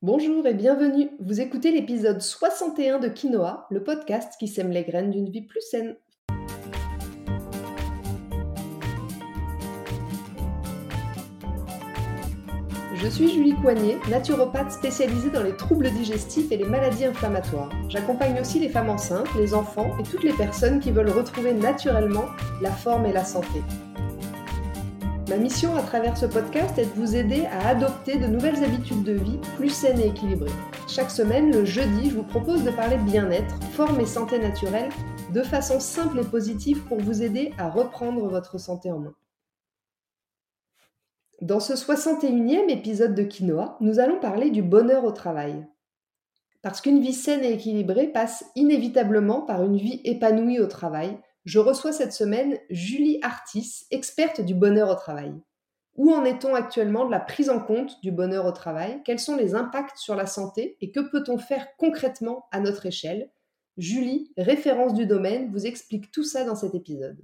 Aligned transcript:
Bonjour 0.00 0.46
et 0.46 0.54
bienvenue. 0.54 1.10
Vous 1.18 1.40
écoutez 1.40 1.72
l'épisode 1.72 2.22
61 2.22 3.00
de 3.00 3.08
Quinoa, 3.08 3.66
le 3.68 3.82
podcast 3.82 4.34
qui 4.38 4.46
sème 4.46 4.70
les 4.70 4.84
graines 4.84 5.10
d'une 5.10 5.28
vie 5.28 5.42
plus 5.42 5.60
saine. 5.60 5.96
Je 12.94 13.08
suis 13.08 13.28
Julie 13.28 13.56
Coignet, 13.60 13.98
naturopathe 14.08 14.70
spécialisée 14.70 15.30
dans 15.30 15.42
les 15.42 15.56
troubles 15.56 15.90
digestifs 15.90 16.52
et 16.52 16.58
les 16.58 16.64
maladies 16.64 17.06
inflammatoires. 17.06 17.70
J'accompagne 17.88 18.40
aussi 18.40 18.60
les 18.60 18.68
femmes 18.68 18.90
enceintes, 18.90 19.34
les 19.36 19.52
enfants 19.52 19.90
et 19.98 20.04
toutes 20.04 20.22
les 20.22 20.32
personnes 20.32 20.78
qui 20.78 20.92
veulent 20.92 21.10
retrouver 21.10 21.52
naturellement 21.52 22.26
la 22.62 22.70
forme 22.70 23.06
et 23.06 23.12
la 23.12 23.24
santé. 23.24 23.64
Ma 25.28 25.36
mission 25.36 25.76
à 25.76 25.82
travers 25.82 26.16
ce 26.16 26.24
podcast 26.24 26.78
est 26.78 26.86
de 26.86 27.00
vous 27.00 27.14
aider 27.14 27.44
à 27.44 27.68
adopter 27.68 28.16
de 28.16 28.26
nouvelles 28.26 28.64
habitudes 28.64 29.02
de 29.02 29.12
vie 29.12 29.38
plus 29.56 29.68
saines 29.68 30.00
et 30.00 30.06
équilibrées. 30.06 30.50
Chaque 30.88 31.10
semaine, 31.10 31.52
le 31.52 31.66
jeudi, 31.66 32.08
je 32.08 32.16
vous 32.16 32.22
propose 32.22 32.64
de 32.64 32.70
parler 32.70 32.96
de 32.96 33.02
bien-être, 33.02 33.62
forme 33.72 34.00
et 34.00 34.06
santé 34.06 34.38
naturelle 34.38 34.88
de 35.34 35.42
façon 35.42 35.80
simple 35.80 36.20
et 36.20 36.24
positive 36.24 36.82
pour 36.84 36.98
vous 36.98 37.22
aider 37.22 37.52
à 37.58 37.68
reprendre 37.68 38.26
votre 38.26 38.56
santé 38.56 38.90
en 38.90 39.00
main. 39.00 39.14
Dans 41.42 41.60
ce 41.60 41.74
61e 41.74 42.70
épisode 42.70 43.14
de 43.14 43.22
Quinoa, 43.22 43.76
nous 43.82 43.98
allons 43.98 44.18
parler 44.20 44.50
du 44.50 44.62
bonheur 44.62 45.04
au 45.04 45.12
travail. 45.12 45.66
Parce 46.62 46.80
qu'une 46.80 47.02
vie 47.02 47.12
saine 47.12 47.44
et 47.44 47.52
équilibrée 47.52 48.06
passe 48.06 48.46
inévitablement 48.56 49.42
par 49.42 49.62
une 49.62 49.76
vie 49.76 50.00
épanouie 50.04 50.58
au 50.58 50.66
travail, 50.66 51.18
je 51.44 51.58
reçois 51.58 51.92
cette 51.92 52.12
semaine 52.12 52.58
Julie 52.70 53.18
Artis, 53.22 53.86
experte 53.90 54.40
du 54.40 54.54
bonheur 54.54 54.90
au 54.90 54.94
travail. 54.94 55.32
Où 55.96 56.12
en 56.12 56.24
est-on 56.24 56.54
actuellement 56.54 57.06
de 57.06 57.10
la 57.10 57.20
prise 57.20 57.50
en 57.50 57.58
compte 57.58 58.00
du 58.02 58.12
bonheur 58.12 58.46
au 58.46 58.52
travail? 58.52 59.02
Quels 59.04 59.18
sont 59.18 59.36
les 59.36 59.54
impacts 59.54 59.98
sur 59.98 60.14
la 60.14 60.26
santé? 60.26 60.76
Et 60.80 60.92
que 60.92 61.00
peut-on 61.00 61.38
faire 61.38 61.66
concrètement 61.76 62.46
à 62.52 62.60
notre 62.60 62.86
échelle? 62.86 63.30
Julie, 63.76 64.32
référence 64.36 64.94
du 64.94 65.06
domaine, 65.06 65.50
vous 65.50 65.66
explique 65.66 66.10
tout 66.12 66.22
ça 66.22 66.44
dans 66.44 66.54
cet 66.54 66.74
épisode. 66.74 67.18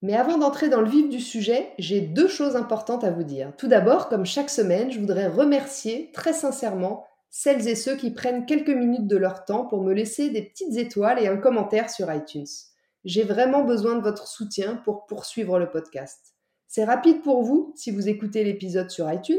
Mais 0.00 0.14
avant 0.14 0.38
d'entrer 0.38 0.68
dans 0.68 0.82
le 0.82 0.88
vif 0.88 1.08
du 1.08 1.20
sujet, 1.20 1.72
j'ai 1.78 2.00
deux 2.00 2.28
choses 2.28 2.56
importantes 2.56 3.04
à 3.04 3.10
vous 3.10 3.22
dire. 3.22 3.52
Tout 3.56 3.68
d'abord, 3.68 4.08
comme 4.08 4.26
chaque 4.26 4.50
semaine, 4.50 4.90
je 4.90 5.00
voudrais 5.00 5.28
remercier 5.28 6.10
très 6.12 6.34
sincèrement 6.34 7.06
celles 7.30 7.66
et 7.68 7.74
ceux 7.74 7.96
qui 7.96 8.12
prennent 8.12 8.46
quelques 8.46 8.68
minutes 8.68 9.06
de 9.06 9.16
leur 9.16 9.44
temps 9.44 9.66
pour 9.66 9.82
me 9.82 9.92
laisser 9.92 10.30
des 10.30 10.42
petites 10.42 10.76
étoiles 10.76 11.22
et 11.22 11.26
un 11.26 11.38
commentaire 11.38 11.90
sur 11.90 12.12
iTunes. 12.12 12.46
J'ai 13.04 13.22
vraiment 13.22 13.64
besoin 13.64 13.96
de 13.96 14.02
votre 14.02 14.26
soutien 14.26 14.76
pour 14.76 15.06
poursuivre 15.06 15.58
le 15.58 15.70
podcast. 15.70 16.34
C'est 16.66 16.84
rapide 16.84 17.22
pour 17.22 17.42
vous 17.42 17.72
si 17.76 17.90
vous 17.90 18.08
écoutez 18.08 18.44
l'épisode 18.44 18.90
sur 18.90 19.12
iTunes, 19.12 19.36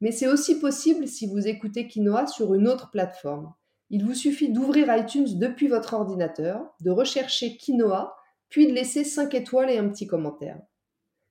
mais 0.00 0.12
c'est 0.12 0.28
aussi 0.28 0.60
possible 0.60 1.08
si 1.08 1.26
vous 1.26 1.48
écoutez 1.48 1.88
Quinoa 1.88 2.28
sur 2.28 2.54
une 2.54 2.68
autre 2.68 2.90
plateforme. 2.92 3.52
Il 3.90 4.04
vous 4.04 4.14
suffit 4.14 4.50
d'ouvrir 4.50 4.94
iTunes 4.94 5.38
depuis 5.38 5.66
votre 5.66 5.94
ordinateur, 5.94 6.74
de 6.80 6.90
rechercher 6.90 7.56
Quinoa, 7.56 8.14
puis 8.48 8.68
de 8.68 8.72
laisser 8.72 9.02
5 9.02 9.34
étoiles 9.34 9.70
et 9.70 9.78
un 9.78 9.88
petit 9.88 10.06
commentaire. 10.06 10.60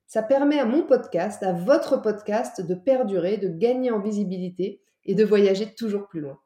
Ça 0.06 0.22
permet 0.22 0.58
à 0.58 0.66
mon 0.66 0.82
podcast, 0.82 1.42
à 1.42 1.52
votre 1.52 2.02
podcast, 2.02 2.60
de 2.60 2.74
perdurer, 2.74 3.38
de 3.38 3.48
gagner 3.48 3.90
en 3.90 4.00
visibilité 4.00 4.82
et 5.04 5.14
de 5.14 5.24
voyager 5.24 5.74
toujours 5.74 6.06
plus 6.06 6.20
loin. 6.20 6.38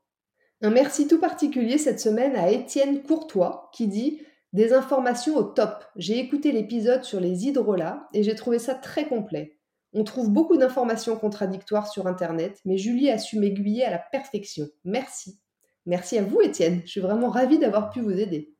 Un 0.60 0.70
merci 0.70 1.08
tout 1.08 1.18
particulier 1.18 1.78
cette 1.78 2.00
semaine 2.00 2.36
à 2.36 2.50
Étienne 2.50 3.02
Courtois 3.02 3.70
qui 3.72 3.88
dit 3.88 4.20
des 4.52 4.72
informations 4.72 5.36
au 5.36 5.42
top. 5.42 5.84
J'ai 5.96 6.18
écouté 6.18 6.52
l'épisode 6.52 7.04
sur 7.04 7.20
les 7.20 7.46
hydrolats 7.46 8.08
et 8.12 8.22
j'ai 8.22 8.34
trouvé 8.34 8.58
ça 8.58 8.74
très 8.74 9.06
complet. 9.06 9.58
On 9.94 10.04
trouve 10.04 10.30
beaucoup 10.30 10.56
d'informations 10.56 11.16
contradictoires 11.16 11.88
sur 11.88 12.06
Internet, 12.06 12.58
mais 12.64 12.78
Julie 12.78 13.10
a 13.10 13.18
su 13.18 13.38
m'aiguiller 13.38 13.84
à 13.84 13.90
la 13.90 13.98
perfection. 13.98 14.66
Merci. 14.84 15.38
Merci 15.84 16.18
à 16.18 16.22
vous, 16.22 16.40
Étienne. 16.40 16.80
Je 16.84 16.90
suis 16.90 17.00
vraiment 17.00 17.28
ravie 17.28 17.58
d'avoir 17.58 17.90
pu 17.90 18.00
vous 18.00 18.18
aider. 18.18 18.54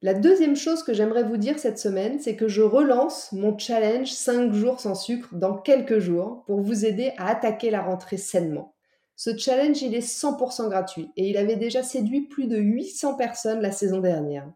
La 0.00 0.14
deuxième 0.14 0.54
chose 0.54 0.84
que 0.84 0.94
j'aimerais 0.94 1.24
vous 1.24 1.36
dire 1.36 1.58
cette 1.58 1.78
semaine, 1.78 2.20
c'est 2.20 2.36
que 2.36 2.46
je 2.46 2.62
relance 2.62 3.32
mon 3.32 3.58
challenge 3.58 4.12
5 4.12 4.52
jours 4.52 4.78
sans 4.78 4.94
sucre 4.94 5.34
dans 5.34 5.56
quelques 5.58 5.98
jours 5.98 6.44
pour 6.46 6.60
vous 6.60 6.86
aider 6.86 7.12
à 7.16 7.28
attaquer 7.28 7.70
la 7.70 7.82
rentrée 7.82 8.16
sainement. 8.16 8.76
Ce 9.18 9.36
challenge, 9.36 9.82
est 9.82 9.98
100% 9.98 10.68
gratuit 10.68 11.10
et 11.16 11.28
il 11.28 11.36
avait 11.38 11.56
déjà 11.56 11.82
séduit 11.82 12.28
plus 12.28 12.46
de 12.46 12.56
800 12.56 13.16
personnes 13.16 13.60
la 13.60 13.72
saison 13.72 13.98
dernière. 13.98 14.48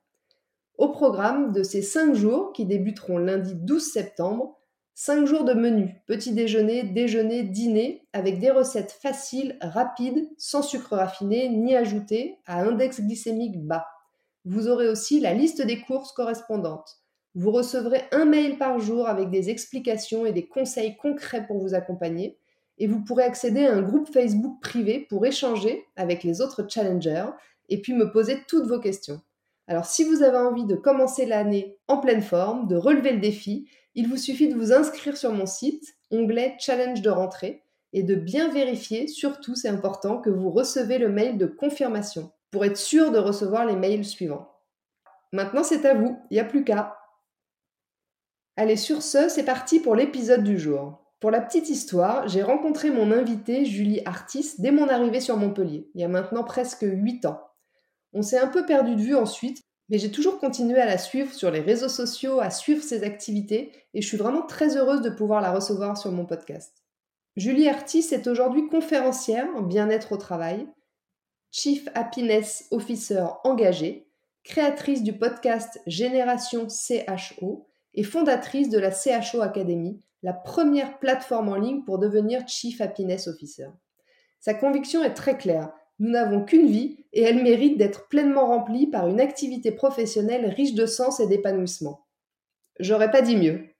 Au 0.79 0.91
programme 0.91 1.51
de 1.51 1.65
ces 1.65 1.83
5 1.83 2.15
jours, 2.15 2.53
qui 2.53 2.65
débuteront 2.65 3.19
lundi 3.19 3.57
12 3.57 3.83
septembre, 3.83 4.61
5 4.95 5.27
jours 5.27 5.43
de 5.43 5.53
menu, 5.53 6.01
petit 6.07 6.31
déjeuner, 6.31 6.85
déjeuner, 6.85 7.43
dîner, 7.43 8.07
avec 8.13 8.39
des 8.39 8.53
recettes 8.53 8.93
faciles, 8.93 9.59
rapides, 9.61 10.31
sans 10.39 10.63
sucre 10.63 10.95
raffiné 10.95 11.49
ni 11.49 11.75
ajouté, 11.75 12.39
à 12.47 12.63
index 12.63 13.01
glycémique 13.01 13.61
bas. 13.67 13.89
Vous 14.45 14.69
aurez 14.69 14.89
aussi 14.89 15.19
la 15.19 15.35
liste 15.35 15.67
des 15.67 15.81
courses 15.81 16.13
correspondantes. 16.13 17.01
Vous 17.35 17.51
recevrez 17.51 18.05
un 18.13 18.27
mail 18.27 18.59
par 18.59 18.79
jour 18.79 19.09
avec 19.09 19.29
des 19.29 19.51
explications 19.51 20.25
et 20.25 20.33
des 20.33 20.47
conseils 20.47 20.97
concrets 20.99 21.49
pour 21.49 21.59
vous 21.59 21.75
accompagner 21.75 22.39
et 22.79 22.87
vous 22.87 23.05
pourrez 23.05 23.25
accéder 23.25 23.67
à 23.67 23.75
un 23.75 23.83
groupe 23.83 24.13
Facebook 24.13 24.61
privé 24.61 25.07
pour 25.09 25.25
échanger 25.27 25.85
avec 25.97 26.25
les 26.25 26.41
autres 26.41 26.67
challengers 26.69 27.27
et 27.69 27.81
puis 27.81 27.95
me 27.95 28.11
poser 28.11 28.43
toutes 28.49 28.67
vos 28.67 28.81
questions. 28.81 29.21
Alors 29.69 29.87
si 29.87 30.05
vous 30.05 30.23
avez 30.23 30.39
envie 30.39 30.67
de 30.67 30.75
commencer 30.75 31.27
l'année 31.27 31.79
en 31.89 31.99
pleine 31.99 32.23
forme, 32.23 32.67
de 32.67 32.77
relever 32.77 33.13
le 33.13 33.21
défi, 33.21 33.69
il 33.95 34.09
vous 34.09 34.17
suffit 34.17 34.49
de 34.49 34.55
vous 34.55 34.73
inscrire 34.73 35.17
sur 35.17 35.33
mon 35.33 35.47
site, 35.47 35.85
onglet 36.11 36.57
Challenge 36.59 37.01
de 37.01 37.11
rentrée, 37.11 37.63
et 37.93 38.03
de 38.03 38.15
bien 38.15 38.49
vérifier, 38.51 39.07
surtout 39.07 39.55
c'est 39.55 39.69
important, 39.69 40.19
que 40.19 40.31
vous 40.31 40.51
recevez 40.51 40.99
le 40.99 41.09
mail 41.09 41.39
de 41.39 41.47
confirmation 41.47 42.33
pour 42.51 42.65
être 42.65 42.77
sûr 42.77 43.11
de 43.11 43.19
recevoir 43.19 43.67
les 43.67 43.77
mails 43.77 44.05
suivants. 44.05 44.51
Maintenant 45.33 45.63
c'est 45.63 45.85
à 45.85 45.95
vous, 45.95 46.19
il 46.31 46.35
n'y 46.35 46.41
a 46.41 46.45
plus 46.45 46.65
qu'à. 46.65 46.97
Allez, 48.57 48.77
sur 48.77 49.03
ce, 49.03 49.29
c'est 49.29 49.45
parti 49.45 49.81
pour 49.81 49.95
l'épisode 49.95 50.45
du 50.45 50.59
jour. 50.59 51.02
Pour 51.23 51.31
la 51.31 51.41
petite 51.41 51.69
histoire, 51.69 52.27
j'ai 52.27 52.43
rencontré 52.43 52.91
mon 52.91 53.13
invitée 53.13 53.65
Julie 53.65 54.01
Artis 54.07 54.55
dès 54.59 54.73
mon 54.73 54.89
arrivée 54.89 55.21
sur 55.21 55.37
Montpellier, 55.37 55.89
il 55.95 56.01
y 56.01 56.05
a 56.05 56.09
maintenant 56.09 56.43
presque 56.43 56.83
8 56.83 57.27
ans. 57.27 57.41
On 58.13 58.23
s'est 58.23 58.41
un 58.41 58.49
peu 58.49 58.67
perdu 58.67 58.97
de 58.97 59.01
vue 59.01 59.15
ensuite, 59.15 59.63
mais 59.89 59.99
j'ai 59.99 60.11
toujours 60.11 60.41
continué 60.41 60.81
à 60.81 60.85
la 60.85 60.99
suivre 60.99 61.33
sur 61.33 61.53
les 61.53 61.61
réseaux 61.61 61.89
sociaux, 61.89 62.41
à 62.41 62.51
suivre 62.51 62.83
ses 62.83 63.05
activités, 63.05 63.71
et 63.95 64.03
je 64.03 64.09
suis 64.09 64.17
vraiment 64.17 64.43
très 64.43 64.77
heureuse 64.77 65.01
de 65.01 65.11
pouvoir 65.11 65.41
la 65.41 65.53
recevoir 65.53 65.97
sur 65.97 66.11
mon 66.11 66.27
podcast. 66.27 66.83
Julie 67.37 67.69
Artis 67.69 68.09
est 68.11 68.27
aujourd'hui 68.27 68.67
conférencière 68.67 69.47
en 69.55 69.63
bien-être 69.63 70.11
au 70.11 70.17
travail, 70.17 70.67
Chief 71.53 71.89
Happiness 71.95 72.67
Officer 72.73 73.27
engagée, 73.45 74.09
créatrice 74.43 75.05
du 75.05 75.13
podcast 75.13 75.81
Génération 75.87 76.67
CHO 76.69 77.69
et 77.95 78.03
fondatrice 78.05 78.69
de 78.69 78.79
la 78.79 78.91
CHO 78.91 79.41
Academy, 79.43 80.01
la 80.23 80.33
première 80.33 80.99
plateforme 80.99 81.49
en 81.49 81.57
ligne 81.57 81.85
pour 81.85 81.99
devenir 81.99 82.47
Chief 82.47 82.81
Happiness 82.81 83.29
Officer. 83.29 83.69
Sa 84.41 84.55
conviction 84.55 85.03
est 85.03 85.15
très 85.15 85.37
claire. 85.37 85.73
Nous 85.99 86.11
n'avons 86.11 86.45
qu'une 86.45 86.67
vie 86.67 87.05
et 87.13 87.23
elle 87.23 87.43
mérite 87.43 87.79
d'être 87.79 88.09
pleinement 88.09 88.47
remplie 88.47 88.87
par 88.87 89.09
une 89.09 89.21
activité 89.21 89.73
professionnelle 89.73 90.47
riche 90.47 90.75
de 90.75 90.87
sens 90.87 91.21
et 91.21 91.27
d'épanouissement. 91.27 92.07
J'aurais 92.81 93.11
pas 93.11 93.23
dit 93.23 93.37
mieux. 93.37 93.72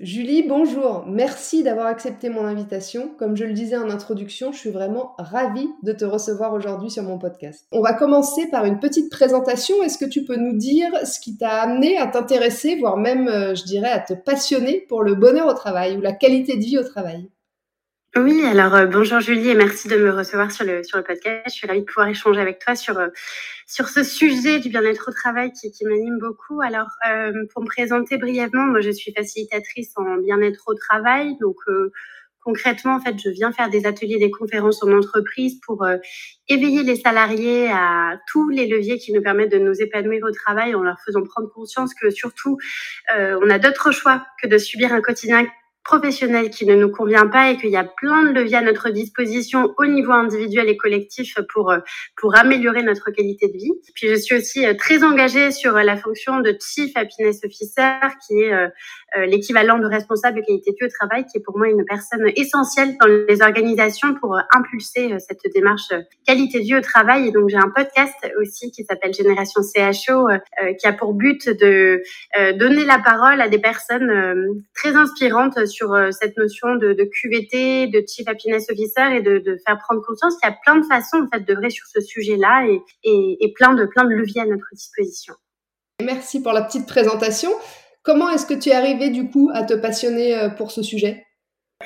Julie, 0.00 0.44
bonjour. 0.44 1.04
Merci 1.08 1.64
d'avoir 1.64 1.86
accepté 1.86 2.28
mon 2.28 2.44
invitation. 2.44 3.10
Comme 3.18 3.36
je 3.36 3.44
le 3.44 3.52
disais 3.52 3.76
en 3.76 3.90
introduction, 3.90 4.52
je 4.52 4.58
suis 4.58 4.70
vraiment 4.70 5.16
ravie 5.18 5.68
de 5.82 5.90
te 5.92 6.04
recevoir 6.04 6.54
aujourd'hui 6.54 6.88
sur 6.88 7.02
mon 7.02 7.18
podcast. 7.18 7.66
On 7.72 7.80
va 7.80 7.94
commencer 7.94 8.46
par 8.48 8.64
une 8.64 8.78
petite 8.78 9.10
présentation. 9.10 9.82
Est-ce 9.82 9.98
que 9.98 10.08
tu 10.08 10.24
peux 10.24 10.36
nous 10.36 10.56
dire 10.56 10.88
ce 11.04 11.18
qui 11.18 11.36
t'a 11.36 11.62
amené 11.62 11.98
à 11.98 12.06
t'intéresser, 12.06 12.76
voire 12.76 12.96
même, 12.96 13.26
euh, 13.26 13.56
je 13.56 13.64
dirais, 13.64 13.90
à 13.90 13.98
te 13.98 14.12
passionner 14.12 14.86
pour 14.88 15.02
le 15.02 15.16
bonheur 15.16 15.48
au 15.48 15.54
travail 15.54 15.96
ou 15.96 16.00
la 16.00 16.12
qualité 16.12 16.56
de 16.56 16.62
vie 16.62 16.78
au 16.78 16.84
travail? 16.84 17.28
Oui, 18.16 18.42
alors 18.46 18.74
euh, 18.74 18.86
bonjour 18.86 19.20
Julie 19.20 19.50
et 19.50 19.54
merci 19.54 19.86
de 19.86 19.96
me 19.96 20.10
recevoir 20.10 20.50
sur 20.50 20.64
le, 20.64 20.82
sur 20.82 20.96
le 20.96 21.04
podcast. 21.04 21.42
Je 21.46 21.52
suis 21.52 21.66
ravie 21.66 21.80
de 21.80 21.84
pouvoir 21.84 22.08
échanger 22.08 22.40
avec 22.40 22.58
toi 22.58 22.74
sur, 22.74 22.98
euh, 22.98 23.08
sur 23.66 23.88
ce 23.88 24.02
sujet 24.02 24.60
du 24.60 24.70
bien-être 24.70 25.08
au 25.08 25.12
travail 25.12 25.52
qui, 25.52 25.84
m'anime 25.84 26.18
beaucoup. 26.18 26.60
Alors, 26.62 26.88
euh, 27.08 27.32
pour 27.52 27.62
me 27.62 27.66
présenter 27.66 28.16
brièvement, 28.16 28.64
moi 28.64 28.80
je 28.80 28.90
suis 28.90 29.12
facilitatrice 29.12 29.92
en 29.96 30.16
bien-être 30.16 30.64
au 30.68 30.74
travail. 30.74 31.36
Donc, 31.38 31.56
concrètement, 32.40 32.94
en 32.94 33.00
fait, 33.00 33.14
je 33.22 33.28
viens 33.28 33.52
faire 33.52 33.68
des 33.68 33.84
ateliers, 33.84 34.18
des 34.18 34.30
conférences 34.30 34.82
en 34.82 34.90
entreprise 34.90 35.60
pour 35.60 35.86
éveiller 36.48 36.82
les 36.82 36.96
salariés 36.96 37.68
à 37.70 38.18
tous 38.32 38.48
les 38.48 38.66
leviers 38.66 38.98
qui 38.98 39.12
nous 39.12 39.20
permettent 39.20 39.52
de 39.52 39.58
nous 39.58 39.82
épanouir 39.82 40.24
au 40.24 40.32
travail 40.32 40.74
en 40.74 40.82
leur 40.82 40.98
faisant 41.04 41.22
prendre 41.24 41.50
conscience 41.52 41.92
que 41.92 42.08
surtout, 42.08 42.56
on 43.14 43.50
a 43.50 43.58
d'autres 43.58 43.92
choix 43.92 44.24
que 44.42 44.48
de 44.48 44.56
subir 44.56 44.94
un 44.94 45.02
quotidien 45.02 45.46
professionnel 45.88 46.50
qui 46.50 46.66
ne 46.66 46.74
nous 46.74 46.90
convient 46.90 47.26
pas 47.26 47.50
et 47.50 47.56
qu'il 47.56 47.70
y 47.70 47.76
a 47.76 47.84
plein 47.84 48.24
de 48.24 48.32
leviers 48.38 48.58
à 48.58 48.62
notre 48.62 48.90
disposition 48.90 49.72
au 49.78 49.86
niveau 49.86 50.12
individuel 50.12 50.68
et 50.68 50.76
collectif 50.76 51.38
pour 51.54 51.70
euh, 51.70 51.78
pour 52.14 52.36
améliorer 52.36 52.82
notre 52.82 53.10
qualité 53.10 53.48
de 53.48 53.54
vie. 53.54 53.72
Puis 53.94 54.08
je 54.08 54.16
suis 54.16 54.36
aussi 54.36 54.66
euh, 54.66 54.74
très 54.74 55.02
engagée 55.02 55.50
sur 55.50 55.72
la 55.72 55.96
fonction 55.96 56.40
de 56.40 56.54
Chief 56.60 56.92
Happiness 56.94 57.40
Officer 57.42 58.00
qui 58.26 58.42
est 58.42 58.52
euh, 58.52 58.68
l'équivalent 59.24 59.78
de 59.78 59.86
responsable 59.86 60.36
de 60.36 60.44
qualité 60.44 60.72
de 60.72 60.76
vie 60.78 60.84
au 60.84 60.90
travail, 60.90 61.24
qui 61.24 61.38
est 61.38 61.40
pour 61.40 61.56
moi 61.56 61.68
une 61.68 61.84
personne 61.86 62.26
essentielle 62.36 62.94
dans 63.00 63.06
les 63.06 63.40
organisations 63.40 64.14
pour 64.20 64.36
impulser 64.54 65.16
cette 65.18 65.40
démarche 65.54 65.88
qualité 66.26 66.58
de 66.58 66.64
vie 66.64 66.76
au 66.76 66.82
travail. 66.82 67.28
Et 67.28 67.32
donc 67.32 67.48
j'ai 67.48 67.56
un 67.56 67.72
podcast 67.74 68.14
aussi 68.42 68.70
qui 68.70 68.84
s'appelle 68.84 69.14
Génération 69.14 69.62
CHO, 69.62 70.28
qui 70.78 70.86
a 70.86 70.92
pour 70.92 71.14
but 71.14 71.48
de 71.48 72.02
donner 72.58 72.84
la 72.84 72.98
parole 72.98 73.40
à 73.40 73.48
des 73.48 73.58
personnes 73.58 74.62
très 74.74 74.94
inspirantes 74.94 75.64
sur 75.64 75.77
cette 76.12 76.36
notion 76.36 76.76
de, 76.76 76.92
de 76.92 77.04
QVT, 77.04 77.88
de 77.88 78.04
Chief 78.06 78.26
Happiness 78.26 78.70
Officer 78.70 79.16
et 79.16 79.22
de, 79.22 79.38
de 79.38 79.58
faire 79.66 79.78
prendre 79.78 80.02
conscience 80.02 80.36
qu'il 80.38 80.48
y 80.48 80.52
a 80.52 80.56
plein 80.64 80.76
de 80.76 80.86
façons 80.86 81.18
en 81.22 81.28
fait 81.28 81.40
d'œuvrer 81.40 81.70
sur 81.70 81.86
ce 81.86 82.00
sujet-là 82.00 82.66
et, 82.66 82.82
et, 83.04 83.44
et, 83.44 83.52
plein 83.52 83.74
de 83.74 83.84
plein 83.84 84.04
de 84.04 84.10
leviers 84.10 84.42
à 84.42 84.46
notre 84.46 84.66
disposition. 84.72 85.34
Merci 86.02 86.42
pour 86.42 86.52
la 86.52 86.62
petite 86.62 86.86
présentation. 86.86 87.50
Comment 88.02 88.30
est-ce 88.30 88.46
que 88.46 88.54
tu 88.54 88.70
es 88.70 88.74
arrivé 88.74 89.10
du 89.10 89.28
coup 89.30 89.50
à 89.52 89.64
te 89.64 89.74
passionner 89.74 90.38
euh, 90.38 90.48
pour 90.48 90.70
ce 90.70 90.82
sujet? 90.82 91.26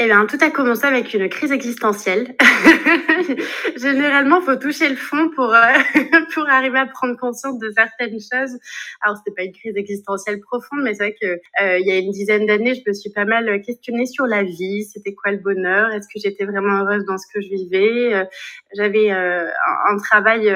Eh 0.01 0.07
bien, 0.07 0.25
tout 0.25 0.39
a 0.41 0.49
commencé 0.49 0.87
avec 0.87 1.13
une 1.13 1.29
crise 1.29 1.53
existentielle. 1.53 2.35
Généralement, 3.77 4.41
faut 4.41 4.57
toucher 4.57 4.89
le 4.89 4.97
fond 4.97 5.29
pour 5.35 5.53
euh, 5.55 5.61
pour 6.35 6.49
arriver 6.49 6.79
à 6.79 6.87
prendre 6.87 7.15
conscience 7.19 7.59
de 7.59 7.71
certaines 7.77 8.19
choses. 8.19 8.59
Alors, 9.03 9.19
c'était 9.19 9.35
pas 9.37 9.43
une 9.43 9.53
crise 9.53 9.77
existentielle 9.77 10.41
profonde, 10.41 10.81
mais 10.83 10.95
c'est 10.95 11.11
vrai 11.11 11.17
que 11.21 11.27
euh, 11.27 11.79
il 11.79 11.87
y 11.87 11.91
a 11.91 11.99
une 11.99 12.11
dizaine 12.11 12.47
d'années, 12.47 12.75
je 12.75 12.81
me 12.89 12.95
suis 12.95 13.11
pas 13.11 13.27
mal 13.27 13.61
questionnée 13.61 14.07
sur 14.07 14.25
la 14.25 14.43
vie. 14.43 14.85
C'était 14.85 15.13
quoi 15.13 15.31
le 15.31 15.37
bonheur? 15.37 15.91
Est-ce 15.91 16.09
que 16.09 16.19
j'étais 16.19 16.47
vraiment 16.47 16.79
heureuse 16.79 17.05
dans 17.05 17.19
ce 17.19 17.27
que 17.33 17.43
je 17.43 17.51
vivais? 17.51 18.15
Euh, 18.15 18.25
J'avais 18.75 19.11
un, 19.11 19.99
travail 19.99 20.53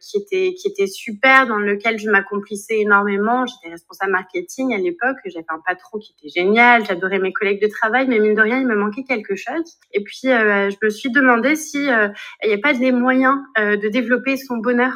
qui 0.00 0.16
était 0.16 0.54
qui 0.54 0.68
était 0.68 0.86
super, 0.86 1.46
dans 1.46 1.58
lequel 1.58 1.98
je 1.98 2.08
m'accomplissais 2.08 2.80
énormément. 2.80 3.44
J'étais 3.44 3.72
responsable 3.72 4.12
marketing 4.12 4.74
à 4.74 4.78
l'époque. 4.78 5.16
J'avais 5.26 5.44
un 5.50 5.60
patron 5.66 5.98
qui 5.98 6.14
était 6.18 6.40
génial. 6.40 6.86
J'adorais 6.86 7.18
mes 7.18 7.32
collègues 7.32 7.60
de 7.60 7.68
travail, 7.68 8.06
mais 8.08 8.21
mine 8.22 8.34
de 8.34 8.40
rien, 8.40 8.58
il 8.58 8.66
me 8.66 8.74
manquait 8.74 9.04
quelque 9.04 9.34
chose. 9.34 9.78
Et 9.92 10.02
puis, 10.02 10.28
euh, 10.28 10.70
je 10.70 10.76
me 10.82 10.90
suis 10.90 11.10
demandé 11.10 11.56
si 11.56 11.90
euh, 11.90 12.08
il 12.42 12.48
n'y 12.48 12.54
a 12.54 12.58
pas 12.58 12.74
des 12.74 12.92
moyens 12.92 13.36
euh, 13.58 13.76
de 13.76 13.88
développer 13.88 14.36
son 14.36 14.56
bonheur 14.56 14.92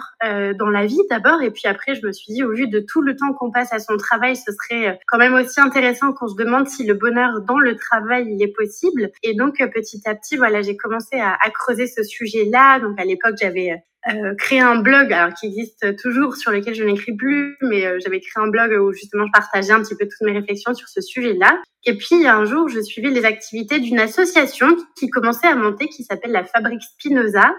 dans 0.58 0.70
la 0.70 0.86
vie 0.86 0.98
d'abord. 1.10 1.42
Et 1.42 1.50
puis 1.50 1.62
après, 1.66 1.94
je 1.94 2.04
me 2.06 2.12
suis 2.12 2.32
dit, 2.32 2.42
au 2.42 2.52
vu 2.52 2.68
de 2.68 2.80
tout 2.80 3.00
le 3.00 3.14
temps 3.14 3.32
qu'on 3.34 3.50
passe 3.50 3.72
à 3.72 3.78
son 3.78 3.96
travail, 3.96 4.36
ce 4.36 4.50
serait 4.52 4.98
quand 5.06 5.18
même 5.18 5.34
aussi 5.34 5.60
intéressant 5.60 6.12
qu'on 6.12 6.26
se 6.26 6.36
demande 6.36 6.66
si 6.68 6.84
le 6.84 6.94
bonheur 6.94 7.40
dans 7.42 7.58
le 7.58 7.76
travail, 7.76 8.26
il 8.28 8.42
est 8.42 8.52
possible. 8.52 9.10
Et 9.22 9.34
donc, 9.34 9.56
petit 9.72 10.00
à 10.06 10.14
petit, 10.14 10.36
voilà, 10.36 10.62
j'ai 10.62 10.76
commencé 10.76 11.16
à, 11.16 11.36
à 11.40 11.50
creuser 11.50 11.86
ce 11.86 12.02
sujet-là. 12.02 12.80
Donc, 12.80 12.98
à 12.98 13.04
l'époque, 13.04 13.36
j'avais 13.40 13.82
euh, 14.08 14.34
créé 14.36 14.60
un 14.60 14.76
blog 14.76 15.12
alors 15.12 15.34
qui 15.34 15.46
existe 15.46 15.96
toujours 15.96 16.36
sur 16.36 16.52
lequel 16.52 16.74
je 16.74 16.84
n'écris 16.84 17.16
plus 17.16 17.56
mais 17.60 17.84
euh, 17.86 17.98
j'avais 18.00 18.20
créé 18.20 18.40
un 18.40 18.46
blog 18.46 18.70
où 18.80 18.92
justement 18.92 19.26
je 19.26 19.32
partageais 19.32 19.72
un 19.72 19.82
petit 19.82 19.96
peu 19.96 20.04
toutes 20.04 20.26
mes 20.26 20.32
réflexions 20.32 20.74
sur 20.74 20.88
ce 20.88 21.00
sujet-là. 21.00 21.60
Et 21.84 21.96
puis 21.96 22.26
un 22.26 22.44
jour 22.44 22.68
je 22.68 22.80
suivais 22.80 23.10
les 23.10 23.24
activités 23.24 23.80
d'une 23.80 23.98
association 23.98 24.76
qui 24.96 25.10
commençait 25.10 25.48
à 25.48 25.56
monter 25.56 25.88
qui 25.88 26.04
s'appelle 26.04 26.30
la 26.30 26.44
Fabrique 26.44 26.82
Spinoza 26.82 27.52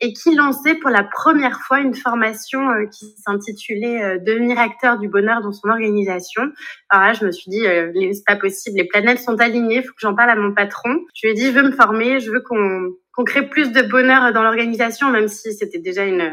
et 0.00 0.12
qui 0.12 0.34
lançait 0.34 0.74
pour 0.74 0.90
la 0.90 1.04
première 1.04 1.60
fois 1.60 1.78
une 1.78 1.94
formation 1.94 2.68
euh, 2.68 2.86
qui 2.86 3.14
s'intitulait 3.24 4.18
devenir 4.18 4.58
acteur 4.58 4.98
du 4.98 5.08
bonheur 5.08 5.40
dans 5.40 5.52
son 5.52 5.68
organisation. 5.68 6.42
Alors 6.88 7.06
là 7.06 7.12
je 7.12 7.24
me 7.24 7.30
suis 7.30 7.48
dit 7.48 7.62
c'est 7.62 8.24
pas 8.26 8.36
possible 8.36 8.76
les 8.76 8.88
planètes 8.88 9.20
sont 9.20 9.40
alignées 9.40 9.82
faut 9.82 9.92
que 9.92 10.00
j'en 10.00 10.16
parle 10.16 10.30
à 10.30 10.36
mon 10.36 10.52
patron. 10.52 10.98
Je 11.14 11.28
lui 11.28 11.32
ai 11.32 11.34
dit 11.34 11.46
je 11.46 11.52
veux 11.52 11.62
me 11.62 11.72
former 11.72 12.18
je 12.18 12.32
veux 12.32 12.40
qu'on 12.40 12.92
qu'on 13.12 13.24
crée 13.24 13.48
plus 13.48 13.72
de 13.72 13.82
bonheur 13.82 14.32
dans 14.32 14.42
l'organisation, 14.42 15.10
même 15.10 15.28
si 15.28 15.52
c'était 15.52 15.78
déjà 15.78 16.04
une, 16.04 16.32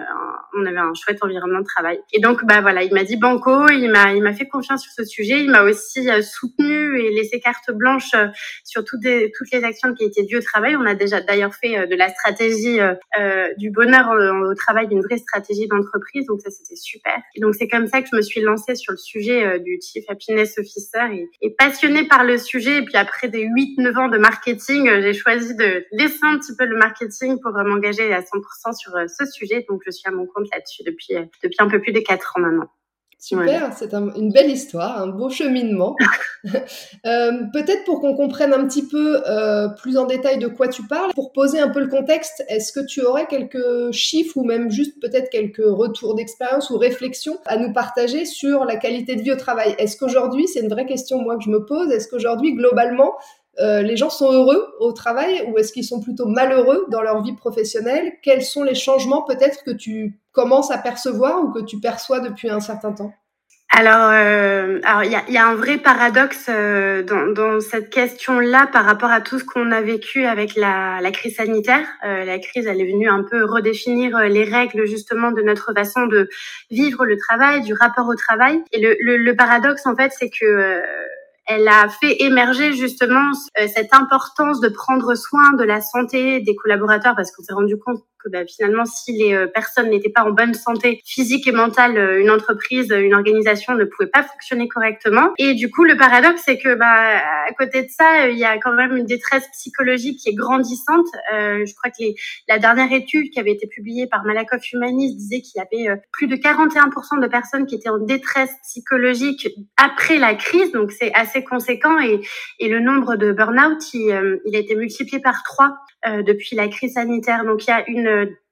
on 0.58 0.66
avait 0.66 0.78
un 0.78 0.94
chouette 0.94 1.20
environnement 1.22 1.60
de 1.60 1.66
travail. 1.66 2.00
Et 2.14 2.20
donc, 2.20 2.46
bah 2.46 2.62
voilà, 2.62 2.84
il 2.84 2.94
m'a 2.94 3.04
dit 3.04 3.18
banco, 3.18 3.68
il 3.70 3.90
m'a, 3.92 4.14
il 4.14 4.24
m'a 4.24 4.34
fait 4.34 4.48
confiance 4.48 4.84
sur 4.84 4.92
ce 4.92 5.04
sujet, 5.04 5.44
il 5.44 5.50
m'a 5.50 5.64
aussi 5.64 6.10
euh, 6.10 6.22
soutenu 6.22 7.00
et 7.00 7.12
laissé 7.12 7.40
carte 7.40 7.72
blanche 7.72 8.14
euh, 8.16 8.28
sur 8.64 8.84
toutes, 8.84 9.04
les, 9.04 9.32
toutes 9.38 9.52
les 9.52 9.64
actions 9.64 9.94
qui 9.94 10.06
étaient 10.06 10.24
dues 10.24 10.38
au 10.38 10.42
travail. 10.42 10.76
On 10.76 10.86
a 10.86 10.96
déjà 10.96 11.22
d'ailleurs 11.22 11.54
fait 11.54 11.78
euh, 11.78 11.86
de 11.86 11.96
la 11.96 12.10
stratégie 12.10 12.80
du 13.58 13.72
bonheur 13.72 14.10
au 14.10 14.54
travail, 14.54 14.88
une 14.92 15.02
vraie 15.02 15.18
stratégie 15.18 15.68
d'entreprise, 15.68 16.26
donc 16.28 16.42
ça 16.42 16.50
c'était 16.50 16.76
super. 16.76 17.14
Et 17.36 17.42
donc 17.42 17.56
c'est 17.56 17.68
comme 17.68 17.88
ça 17.88 18.02
que 18.02 18.08
je 18.12 18.16
me 18.16 18.22
suis 18.22 18.42
lancée 18.42 18.76
sur 18.76 18.94
le 18.94 18.98
sujet 18.98 19.60
du 19.60 19.80
Chief 19.82 20.04
Happiness 20.08 20.58
Officer 20.58 21.00
et, 21.12 21.30
et 21.42 21.50
passionnée 21.58 22.08
par 22.08 22.24
le 22.24 22.38
sujet. 22.38 22.78
Et 22.78 22.82
puis 22.84 22.96
après 22.96 23.28
des 23.28 23.46
8-9 23.46 23.98
ans 23.98 24.08
de 24.08 24.18
marketing, 24.18 24.90
j'ai 25.02 25.14
choisi 25.14 25.56
de 25.56 25.86
laisser 25.92 26.20
un 26.24 26.38
petit 26.38 26.56
peu 26.56 26.66
le 26.70 26.78
marketing 26.78 27.40
pour 27.42 27.52
m'engager 27.52 28.14
à 28.14 28.22
100% 28.22 28.78
sur 28.78 28.94
ce 29.08 29.26
sujet. 29.26 29.66
Donc 29.70 29.82
je 29.86 29.92
suis 29.92 30.08
à 30.08 30.12
mon 30.12 30.26
compte 30.26 30.48
là-dessus 30.54 30.84
depuis, 30.84 31.16
euh, 31.16 31.26
depuis 31.44 31.58
un 31.60 31.68
peu 31.68 31.82
plus 31.82 31.92
de 31.92 32.00
quatre 32.00 32.34
ans 32.38 32.42
maintenant. 32.42 32.70
Super, 33.22 33.74
c'est 33.78 33.94
une 33.94 34.32
belle 34.32 34.50
histoire, 34.50 35.02
un 35.02 35.08
beau 35.08 35.30
cheminement. 35.30 35.98
euh, 36.46 37.32
Peut-être 37.52 37.84
pour 37.84 38.00
qu'on 38.00 38.16
comprenne 38.16 38.54
un 38.54 38.66
petit 38.66 38.88
peu 38.88 39.22
euh, 39.28 39.68
plus 39.68 39.98
en 39.98 40.06
détail 40.06 40.40
de 40.40 40.48
quoi 40.48 40.70
tu 40.70 40.84
parles, 40.84 41.12
pour 41.16 41.34
poser 41.34 41.60
un 41.60 41.68
peu 41.68 41.82
le 41.82 41.90
contexte, 41.90 42.46
est-ce 42.48 42.72
que 42.72 42.80
tu 42.80 43.02
aurais 43.02 43.28
quelques 43.28 43.92
chiffres 43.92 44.38
ou 44.38 44.46
même 44.46 44.72
juste 44.72 45.02
peut-être 45.02 45.30
quelques 45.30 45.66
retours 45.66 46.16
d'expérience 46.16 46.70
ou 46.70 46.78
réflexions 46.78 47.38
à 47.46 47.58
nous 47.58 47.74
partager 47.74 48.24
sur 48.24 48.64
la 48.64 48.78
qualité 48.78 49.18
de 49.18 49.22
vie 49.22 49.34
au 49.34 49.38
travail? 49.38 49.76
Est-ce 49.80 49.98
qu'aujourd'hui, 49.98 50.48
c'est 50.48 50.62
une 50.62 50.70
vraie 50.70 50.86
question 50.86 51.22
moi 51.22 51.36
que 51.36 51.44
je 51.44 51.50
me 51.50 51.66
pose, 51.66 51.92
est-ce 51.92 52.08
qu'aujourd'hui 52.08 52.54
globalement 52.54 53.16
euh, 53.60 53.82
les 53.82 53.98
gens 53.98 54.10
sont 54.10 54.32
heureux 54.32 54.74
au 54.80 54.94
travail 54.94 55.44
ou 55.48 55.58
est-ce 55.58 55.74
qu'ils 55.74 55.84
sont 55.84 56.00
plutôt 56.00 56.26
malheureux 56.26 56.86
dans 56.90 57.02
leur 57.02 57.22
vie 57.22 57.34
professionnelle? 57.34 58.14
Quels 58.24 58.44
sont 58.44 58.64
les 58.64 58.76
changements 58.76 59.24
peut-être 59.24 59.64
que 59.66 59.72
tu 59.72 60.20
commences 60.32 60.72
à 60.72 60.78
percevoir 60.78 61.44
ou 61.44 61.52
que 61.52 61.60
tu 61.60 61.80
perçois 61.80 62.22
depuis 62.22 62.50
un 62.50 62.62
certain 62.62 62.94
temps? 62.94 63.14
Alors, 63.72 64.10
euh, 64.12 64.80
il 65.04 65.34
y 65.34 65.38
a, 65.38 65.48
un 65.48 65.54
vrai 65.54 65.78
paradoxe 65.78 66.48
euh, 66.50 67.04
dans, 67.04 67.60
cette 67.60 67.92
question-là 67.92 68.68
par 68.74 68.84
rapport 68.84 69.12
à 69.12 69.22
tout 69.22 69.38
ce 69.38 69.44
qu'on 69.44 69.72
a 69.72 69.82
vécu 69.82 70.26
avec 70.26 70.56
la, 70.56 71.00
crise 71.12 71.36
sanitaire. 71.36 71.86
La 72.02 72.40
crise, 72.40 72.66
elle 72.66 72.82
est 72.82 72.92
venue 72.92 73.08
un 73.08 73.24
peu 73.24 73.46
redéfinir 73.46 74.18
les 74.22 74.44
règles 74.44 74.86
justement 74.86 75.32
de 75.32 75.44
notre 75.44 75.72
façon 75.74 76.08
de 76.08 76.30
vivre 76.72 77.06
le 77.06 77.16
travail, 77.18 77.62
du 77.62 77.74
rapport 77.74 78.08
au 78.08 78.16
travail. 78.16 78.64
Et 78.72 78.82
le 78.82 79.34
paradoxe, 79.34 79.86
en 79.86 79.96
fait, 79.96 80.12
c'est 80.18 80.32
que 80.32 80.82
elle 81.50 81.68
a 81.68 81.90
fait 81.90 82.22
émerger 82.22 82.74
justement 82.74 83.32
euh, 83.60 83.68
cette 83.74 83.94
importance 83.94 84.62
de 84.62 84.70
prendre 84.70 85.16
soin 85.16 85.54
de 85.58 85.64
la 85.64 85.82
santé 85.82 86.42
des 86.42 86.56
collaborateurs 86.56 87.16
parce 87.16 87.32
qu'on 87.32 87.42
s'est 87.42 87.54
rendu 87.54 87.78
compte 87.78 88.04
que 88.24 88.30
bah, 88.30 88.46
finalement, 88.46 88.86
si 88.86 89.14
les 89.14 89.34
euh, 89.34 89.48
personnes 89.48 89.90
n'étaient 89.90 90.10
pas 90.10 90.24
en 90.24 90.32
bonne 90.32 90.54
santé 90.54 91.02
physique 91.06 91.48
et 91.48 91.52
mentale, 91.52 91.98
euh, 91.98 92.22
une 92.22 92.30
entreprise, 92.30 92.92
une 92.92 93.14
organisation 93.14 93.76
ne 93.76 93.86
pouvait 93.86 94.10
pas 94.10 94.24
fonctionner 94.24 94.68
correctement. 94.68 95.32
Et 95.38 95.54
du 95.54 95.70
coup, 95.72 95.84
le 95.86 95.98
paradoxe, 95.98 96.42
c'est 96.46 96.58
que 96.58 96.76
bah, 96.76 97.22
à 97.48 97.52
côté 97.58 97.84
de 97.84 97.90
ça, 97.90 98.28
il 98.30 98.38
y 98.38 98.44
a 98.44 98.58
quand 98.58 98.74
même 98.74 98.96
une 98.96 99.06
détresse 99.06 99.48
psychologique 99.54 100.20
qui 100.20 100.30
est 100.30 100.34
grandissante. 100.34 101.08
Euh, 101.34 101.66
je 101.66 101.74
crois 101.76 101.92
que 101.92 102.04
la 102.48 102.60
dernière 102.60 102.92
étude 102.92 103.32
qui 103.32 103.40
avait 103.40 103.54
été 103.54 103.68
publiée 103.68 104.08
par 104.08 104.24
Malakoff 104.26 104.62
Humanis 104.72 105.16
disait 105.16 105.42
qu'il 105.42 105.62
y 105.62 105.88
avait 105.88 106.00
plus 106.12 106.28
de 106.28 106.36
41% 106.36 107.22
de 107.22 107.28
personnes 107.28 107.66
qui 107.66 107.76
étaient 107.76 107.90
en 107.90 107.98
détresse 107.98 108.52
psychologique 108.64 109.48
après 109.78 110.18
la 110.18 110.36
crise, 110.36 110.72
donc 110.72 110.92
c'est 110.92 111.14
assez 111.14 111.44
conséquent. 111.44 112.00
Et, 112.00 112.22
et 112.60 112.68
le 112.68 112.80
nombre 112.80 113.16
de 113.16 113.32
burn-out, 113.32 113.82
il, 113.94 114.40
il 114.46 114.56
a 114.56 114.60
été 114.60 114.76
multiplié 114.76 115.22
par 115.22 115.44
trois 115.44 115.78
euh, 116.08 116.24
depuis 116.24 116.56
la 116.56 116.70
crise 116.70 116.94
sanitaire. 116.94 117.44
Donc 117.44 117.68
il 117.68 117.72
y 117.72 117.74
a 117.74 117.84
une 117.90 118.08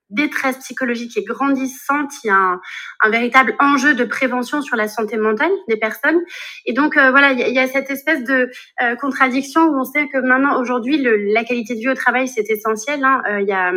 détresse 0.10 0.58
psychologique 0.60 1.12
qui 1.12 1.20
est 1.20 1.24
grandissante, 1.24 2.12
il 2.24 2.28
y 2.28 2.30
a 2.30 2.36
un, 2.36 2.62
un, 3.02 3.10
véritable 3.10 3.56
enjeu 3.60 3.94
de 3.94 4.06
prévention 4.06 4.62
sur 4.62 4.76
la 4.78 4.88
santé 4.88 5.18
mentale 5.18 5.52
des 5.68 5.76
personnes. 5.76 6.20
Et 6.66 6.74
donc 6.74 6.96
euh, 6.96 7.12
voilà, 7.12 7.34
il 7.34 7.40
y, 7.40 7.44
a, 7.44 7.48
il 7.50 7.54
y, 7.54 7.60
a, 7.60 7.68
cette 7.68 7.90
espèce 7.90 8.24
de 8.24 8.50
euh, 8.82 8.96
contradiction 8.96 9.66
où 9.66 9.80
on 9.80 9.84
sait 9.84 10.08
que 10.08 10.18
maintenant, 10.20 10.60
aujourd'hui, 10.62 10.98
la 11.34 11.44
qualité 11.44 11.76
de 11.76 11.80
vie 11.80 11.90
au 11.90 11.96
travail, 11.96 12.28
c'est 12.28 12.50
essentiel. 12.50 13.04
Hein. 13.04 13.22
il 13.40 13.48
y 13.48 13.52
a 13.52 13.74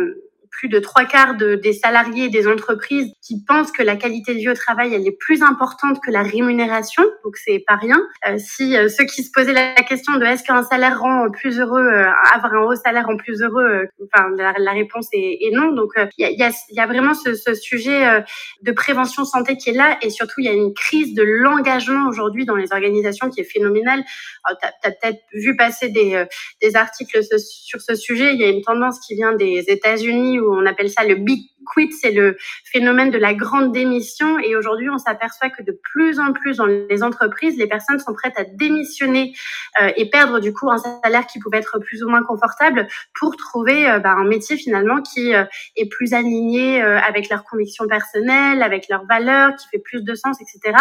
plus 0.51 0.69
de 0.69 0.79
trois 0.79 1.05
quarts 1.05 1.35
de, 1.35 1.55
des 1.55 1.73
salariés 1.73 2.29
des 2.29 2.47
entreprises 2.47 3.11
qui 3.21 3.43
pensent 3.43 3.71
que 3.71 3.81
la 3.81 3.95
qualité 3.95 4.33
de 4.33 4.39
vie 4.39 4.49
au 4.49 4.53
travail 4.53 4.93
elle 4.93 5.07
est 5.07 5.17
plus 5.17 5.41
importante 5.41 5.99
que 6.05 6.11
la 6.11 6.21
rémunération, 6.21 7.03
donc 7.23 7.37
c'est 7.37 7.63
pas 7.65 7.75
rien. 7.75 8.01
Euh, 8.27 8.37
si 8.37 8.75
euh, 8.77 8.89
ceux 8.89 9.05
qui 9.05 9.23
se 9.23 9.31
posaient 9.31 9.53
la 9.53 9.73
question 9.75 10.17
de 10.17 10.25
est-ce 10.25 10.43
qu'un 10.43 10.63
salaire 10.63 10.99
rend 10.99 11.29
plus 11.31 11.59
heureux, 11.59 11.81
euh, 11.81 12.09
avoir 12.33 12.53
un 12.53 12.63
haut 12.63 12.75
salaire 12.75 13.05
rend 13.07 13.17
plus 13.17 13.41
heureux, 13.41 13.63
euh, 13.63 13.85
enfin 14.13 14.29
la, 14.37 14.53
la, 14.57 14.71
réponse 14.71 15.07
est, 15.13 15.39
est 15.41 15.51
non. 15.51 15.71
Donc 15.71 15.93
il 16.17 16.23
y 16.23 16.25
a, 16.25 16.31
y, 16.31 16.43
a, 16.43 16.51
y, 16.69 16.79
a, 16.79 16.87
vraiment 16.87 17.13
ce, 17.13 17.33
ce 17.33 17.53
sujet 17.53 18.23
de 18.61 18.71
prévention 18.71 19.25
santé 19.25 19.57
qui 19.57 19.69
est 19.69 19.73
là 19.73 19.97
et 20.01 20.09
surtout 20.09 20.39
il 20.39 20.45
y 20.45 20.49
a 20.49 20.53
une 20.53 20.73
crise 20.73 21.13
de 21.13 21.23
l'engagement 21.23 22.09
aujourd'hui 22.09 22.45
dans 22.45 22.55
les 22.55 22.71
organisations 22.73 23.29
qui 23.29 23.41
est 23.41 23.45
phénoménale. 23.45 24.03
Tu 24.03 24.67
as, 24.67 24.91
peut-être 24.91 25.21
vu 25.33 25.55
passer 25.55 25.89
des, 25.89 26.25
des 26.61 26.75
articles 26.75 27.19
sur 27.23 27.81
ce 27.81 27.95
sujet. 27.95 28.33
Il 28.33 28.41
y 28.41 28.43
a 28.43 28.49
une 28.49 28.61
tendance 28.61 28.99
qui 28.99 29.15
vient 29.15 29.33
des 29.33 29.65
États-Unis 29.67 30.39
où 30.41 30.53
on 30.53 30.65
appelle 30.65 30.89
ça 30.89 31.03
le 31.03 31.15
big 31.15 31.51
quit, 31.73 31.91
c'est 31.91 32.11
le 32.11 32.37
phénomène 32.65 33.11
de 33.11 33.17
la 33.17 33.33
grande 33.33 33.71
démission. 33.71 34.39
Et 34.39 34.55
aujourd'hui, 34.55 34.89
on 34.89 34.97
s'aperçoit 34.97 35.49
que 35.49 35.63
de 35.63 35.77
plus 35.93 36.19
en 36.19 36.33
plus 36.33 36.57
dans 36.57 36.65
les 36.65 37.03
entreprises, 37.03 37.57
les 37.57 37.67
personnes 37.67 37.99
sont 37.99 38.13
prêtes 38.13 38.37
à 38.37 38.43
démissionner 38.43 39.33
euh, 39.81 39.91
et 39.95 40.09
perdre 40.09 40.39
du 40.39 40.53
coup 40.53 40.69
un 40.69 40.77
salaire 40.77 41.27
qui 41.27 41.39
pouvait 41.39 41.59
être 41.59 41.79
plus 41.79 42.03
ou 42.03 42.09
moins 42.09 42.23
confortable 42.23 42.87
pour 43.13 43.35
trouver 43.35 43.89
euh, 43.89 43.99
bah, 43.99 44.11
un 44.11 44.25
métier 44.25 44.57
finalement 44.57 45.01
qui 45.01 45.33
euh, 45.33 45.43
est 45.75 45.89
plus 45.89 46.13
aligné 46.13 46.81
avec 46.81 47.29
leurs 47.29 47.43
convictions 47.43 47.87
personnelles, 47.87 48.63
avec 48.63 48.87
leurs 48.89 49.05
valeurs, 49.05 49.55
qui 49.55 49.67
fait 49.69 49.79
plus 49.79 50.03
de 50.03 50.15
sens, 50.15 50.37
etc. 50.41 50.77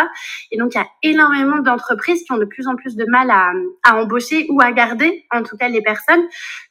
Et 0.51 0.59
donc, 0.59 0.75
il 0.75 0.79
y 0.79 0.81
a 0.81 0.87
énormément 1.03 1.59
d'entreprises 1.59 2.23
qui 2.23 2.33
ont 2.33 2.39
de 2.39 2.45
plus 2.45 2.67
en 2.67 2.77
plus 2.77 2.97
de 2.97 3.05
mal 3.07 3.31
à, 3.31 3.53
à 3.85 3.97
embaucher 3.97 4.47
ou 4.51 4.61
à 4.61 4.73
garder, 4.73 5.25
en 5.31 5.43
tout 5.43 5.57
cas, 5.57 5.69
les 5.69 5.83
personnes. 5.83 6.23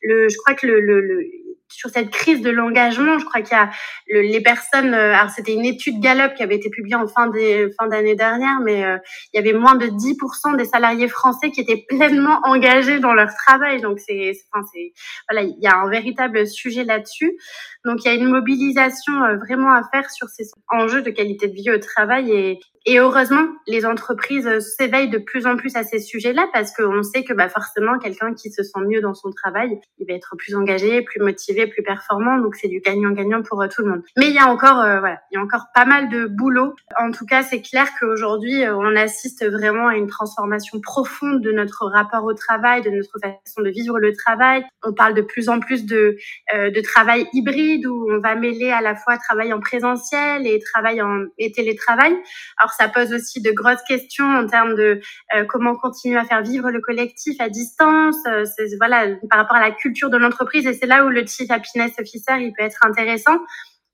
Le, 0.02 0.30
je 0.30 0.38
crois 0.38 0.56
que 0.56 0.68
le, 0.68 0.80
le, 0.80 1.02
le 1.02 1.49
sur 1.70 1.90
cette 1.90 2.10
crise 2.10 2.42
de 2.42 2.50
l'engagement, 2.50 3.20
je 3.20 3.26
crois 3.26 3.42
qu'il 3.42 3.56
y 3.56 3.60
a 3.60 3.70
les 4.08 4.42
personnes. 4.42 4.94
Euh, 4.94 5.14
alors 5.14 5.30
c'était 5.30 5.54
une 5.54 5.66
étude 5.66 6.00
Gallup 6.00 6.34
qui 6.36 6.44
avait 6.44 6.56
été 6.56 6.70
publiée 6.70 6.96
en 6.96 7.08
fin 7.08 7.28
des 7.28 7.70
fin 7.80 7.88
d'année 7.88 8.16
dernière, 8.16 8.60
mais 8.64 8.84
euh, 8.84 8.98
il 9.34 9.38
y 9.38 9.40
avait 9.40 9.58
moins 9.58 9.76
de 9.76 9.88
10% 9.88 10.58
des 10.58 10.66
salariés 10.66 11.08
français 11.08 11.52
qui 11.52 11.62
étaient 11.62 11.86
pleinement 11.88 12.40
engagés 12.44 13.00
dans 13.00 13.14
leur 13.14 13.30
travail. 13.46 13.82
Donc 13.82 14.00
c'est, 14.00 14.34
enfin 14.52 14.66
c'est, 14.74 14.94
voilà, 15.30 15.48
il 15.48 15.58
y 15.62 15.68
a 15.68 15.76
un 15.78 15.90
véritable 15.90 16.48
sujet 16.48 16.84
là-dessus. 16.84 17.38
Donc 17.86 18.04
il 18.04 18.08
y 18.08 18.12
a 18.12 18.14
une 18.14 18.30
mobilisation 18.30 19.24
euh, 19.24 19.38
vraiment 19.38 19.72
à 19.72 19.84
faire 19.92 20.10
sur 20.10 20.28
ces 20.28 20.52
enjeux 20.70 21.02
de 21.02 21.10
qualité 21.10 21.48
de 21.48 21.54
vie 21.54 21.72
au 21.72 21.78
travail 21.78 22.32
et, 22.32 22.60
et 22.86 22.98
heureusement, 22.98 23.46
les 23.68 23.86
entreprises 23.86 24.48
euh, 24.48 24.60
s'éveillent 24.60 25.10
de 25.10 25.18
plus 25.18 25.46
en 25.46 25.58
plus 25.58 25.76
à 25.76 25.84
ces 25.84 26.00
sujets-là 26.00 26.48
parce 26.54 26.72
qu'on 26.74 27.04
sait 27.04 27.24
que 27.24 27.34
bah, 27.34 27.50
forcément, 27.50 28.00
quelqu'un 28.00 28.34
qui 28.34 28.52
se 28.52 28.64
sent 28.64 28.80
mieux 28.88 29.02
dans 29.02 29.14
son 29.14 29.32
travail, 29.32 29.80
il 30.00 30.08
va 30.08 30.14
être 30.14 30.36
plus 30.38 30.56
engagé, 30.56 31.02
plus 31.02 31.20
motivé, 31.20 31.68
plus 31.68 31.84
performant. 31.84 32.38
Donc, 32.40 32.56
c'est 32.56 32.68
du 32.68 32.80
gagnant-gagnant 32.80 33.44
pour 33.44 33.62
euh, 33.62 33.68
tout 33.68 33.84
le 33.84 33.92
monde. 33.92 34.02
Mais 34.18 34.30
il 34.30 34.34
y 34.34 34.40
a 34.40 34.48
encore, 34.48 34.80
euh, 34.80 35.00
voilà, 35.00 35.20
il 35.30 35.36
y 35.36 35.38
a 35.38 35.42
encore 35.44 35.66
pas 35.76 35.86
mal 35.86 36.10
de 36.10 36.26
boulot. 36.26 36.74
En 36.98 37.12
tout 37.12 37.26
cas, 37.26 37.44
c'est 37.44 37.62
clair 37.62 37.88
qu'aujourd'hui, 38.00 38.64
on 38.68 38.96
assiste 38.96 39.46
vraiment 39.46 39.88
à 39.88 39.96
une 39.96 40.08
transformation 40.08 40.80
profonde 40.80 41.42
de 41.42 41.52
notre 41.52 41.86
rapport 41.86 42.24
au 42.24 42.34
travail, 42.34 42.82
de 42.82 42.90
notre 42.90 43.20
façon 43.20 43.62
de 43.62 43.70
vivre 43.70 44.00
le 44.00 44.16
travail. 44.16 44.64
On 44.84 44.94
parle 44.94 45.14
de 45.14 45.22
plus 45.22 45.50
en 45.50 45.60
plus 45.60 45.86
de, 45.86 46.18
de 46.54 46.82
travail 46.82 47.28
hybride 47.34 47.69
où 47.78 48.08
on 48.12 48.20
va 48.20 48.36
mêler 48.36 48.72
à 48.72 48.82
la 48.82 48.96
fois 48.96 49.18
travail 49.18 49.54
en 49.54 49.60
présentiel 49.60 50.48
et 50.48 50.60
travail 50.60 51.02
en 51.02 51.26
et 51.38 51.52
télétravail. 51.52 52.16
Alors, 52.58 52.72
ça 52.72 52.90
pose 52.90 53.14
aussi 53.14 53.42
de 53.42 53.52
grosses 53.52 53.84
questions 53.88 54.26
en 54.26 54.48
termes 54.48 54.76
de 54.76 55.00
euh, 55.36 55.46
comment 55.46 55.76
continuer 55.76 56.18
à 56.18 56.26
faire 56.26 56.42
vivre 56.42 56.72
le 56.72 56.80
collectif 56.82 57.40
à 57.40 57.50
distance, 57.50 58.18
euh, 58.28 58.46
voilà, 58.78 59.08
par 59.30 59.40
rapport 59.40 59.58
à 59.58 59.62
la 59.62 59.72
culture 59.72 60.10
de 60.10 60.18
l'entreprise. 60.18 60.66
Et 60.66 60.74
c'est 60.74 60.88
là 60.88 61.06
où 61.06 61.10
le 61.10 61.26
Chief 61.26 61.50
Happiness 61.52 61.94
Officer, 62.00 62.34
il 62.40 62.54
peut 62.58 62.64
être 62.64 62.86
intéressant 62.86 63.38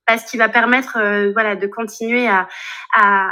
parce 0.05 0.23
qu'il 0.23 0.39
va 0.39 0.49
permettre 0.49 0.97
euh, 0.97 1.31
voilà 1.33 1.55
de 1.55 1.67
continuer 1.67 2.27
à, 2.27 2.47
à, 2.93 3.31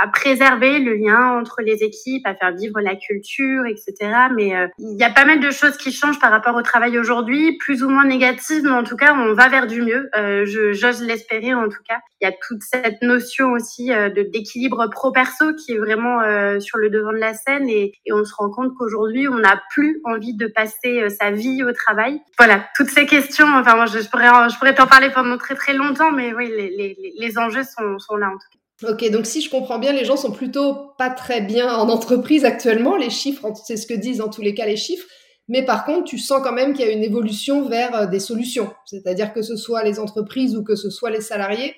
à, 0.00 0.08
préserver 0.08 0.78
le 0.78 0.94
lien 0.94 1.38
entre 1.38 1.62
les 1.62 1.82
équipes, 1.82 2.26
à 2.26 2.34
faire 2.34 2.52
vivre 2.52 2.80
la 2.80 2.94
culture, 2.96 3.64
etc. 3.66 3.94
Mais 4.34 4.56
euh, 4.56 4.66
il 4.78 4.98
y 4.98 5.04
a 5.04 5.10
pas 5.10 5.24
mal 5.24 5.40
de 5.40 5.50
choses 5.50 5.76
qui 5.76 5.92
changent 5.92 6.20
par 6.20 6.30
rapport 6.30 6.54
au 6.54 6.62
travail 6.62 6.98
aujourd'hui, 6.98 7.56
plus 7.58 7.82
ou 7.82 7.88
moins 7.88 8.04
négatives, 8.04 8.62
mais 8.64 8.70
en 8.70 8.84
tout 8.84 8.96
cas 8.96 9.14
on 9.14 9.34
va 9.34 9.48
vers 9.48 9.66
du 9.66 9.82
mieux. 9.82 10.10
Euh, 10.16 10.44
J'ose 10.72 11.02
l'espérer 11.02 11.54
en 11.54 11.68
tout 11.68 11.82
cas. 11.88 11.98
Il 12.20 12.26
y 12.26 12.28
a 12.28 12.32
toute 12.32 12.62
cette 12.62 13.00
notion 13.02 13.52
aussi 13.52 13.92
euh, 13.92 14.10
de 14.10 14.22
d'équilibre 14.22 14.88
pro-perso 14.90 15.54
qui 15.54 15.72
est 15.72 15.78
vraiment 15.78 16.20
sur 16.60 16.78
le 16.78 16.90
devant 16.90 17.12
de 17.12 17.18
la 17.18 17.34
scène 17.34 17.68
et, 17.68 17.92
et 18.04 18.12
on 18.12 18.24
se 18.24 18.34
rend 18.34 18.50
compte 18.50 18.72
qu'aujourd'hui 18.78 19.26
on 19.28 19.38
n'a 19.38 19.60
plus 19.70 20.00
envie 20.04 20.36
de 20.36 20.46
passer 20.46 21.08
sa 21.08 21.30
vie 21.30 21.64
au 21.64 21.72
travail. 21.72 22.20
Voilà, 22.38 22.64
toutes 22.76 22.90
ces 22.90 23.06
questions. 23.06 23.46
Enfin 23.46 23.74
moi 23.74 23.86
je, 23.86 23.98
je 23.98 24.08
pourrais 24.08 24.28
je 24.50 24.56
pourrais 24.58 24.74
t'en 24.74 24.86
parler 24.86 25.10
pendant 25.10 25.38
très 25.38 25.54
très 25.54 25.72
longtemps 25.72 26.09
mais 26.12 26.32
oui, 26.32 26.50
les, 27.16 27.38
enjeux 27.38 27.64
sont, 27.64 28.16
là 28.16 28.28
en 28.28 28.32
tout 28.32 28.38
cas. 28.38 28.92
Ok, 28.92 29.10
donc 29.10 29.26
si 29.26 29.42
je 29.42 29.50
comprends 29.50 29.78
bien, 29.78 29.92
les 29.92 30.04
gens 30.04 30.16
sont 30.16 30.32
plutôt 30.32 30.92
pas 30.96 31.10
très 31.10 31.42
bien 31.42 31.74
en 31.74 31.88
entreprise 31.90 32.44
actuellement. 32.44 32.96
Les 32.96 33.10
chiffres, 33.10 33.46
c'est 33.66 33.76
ce 33.76 33.86
que 33.86 33.94
disent 33.94 34.18
dans 34.18 34.30
tous 34.30 34.40
les 34.40 34.54
cas 34.54 34.66
les 34.66 34.76
chiffres. 34.76 35.06
Mais 35.48 35.64
par 35.64 35.84
contre, 35.84 36.04
tu 36.04 36.16
sens 36.16 36.40
quand 36.42 36.52
même 36.52 36.72
qu'il 36.72 36.86
y 36.86 36.88
a 36.88 36.92
une 36.92 37.02
évolution 37.02 37.68
vers 37.68 37.94
euh, 37.94 38.06
des 38.06 38.20
solutions. 38.20 38.72
C'est-à-dire 38.86 39.32
que 39.32 39.42
ce 39.42 39.56
soit 39.56 39.82
les 39.82 39.98
entreprises 39.98 40.56
ou 40.56 40.62
que 40.62 40.76
ce 40.76 40.90
soit 40.90 41.10
les 41.10 41.20
salariés, 41.20 41.74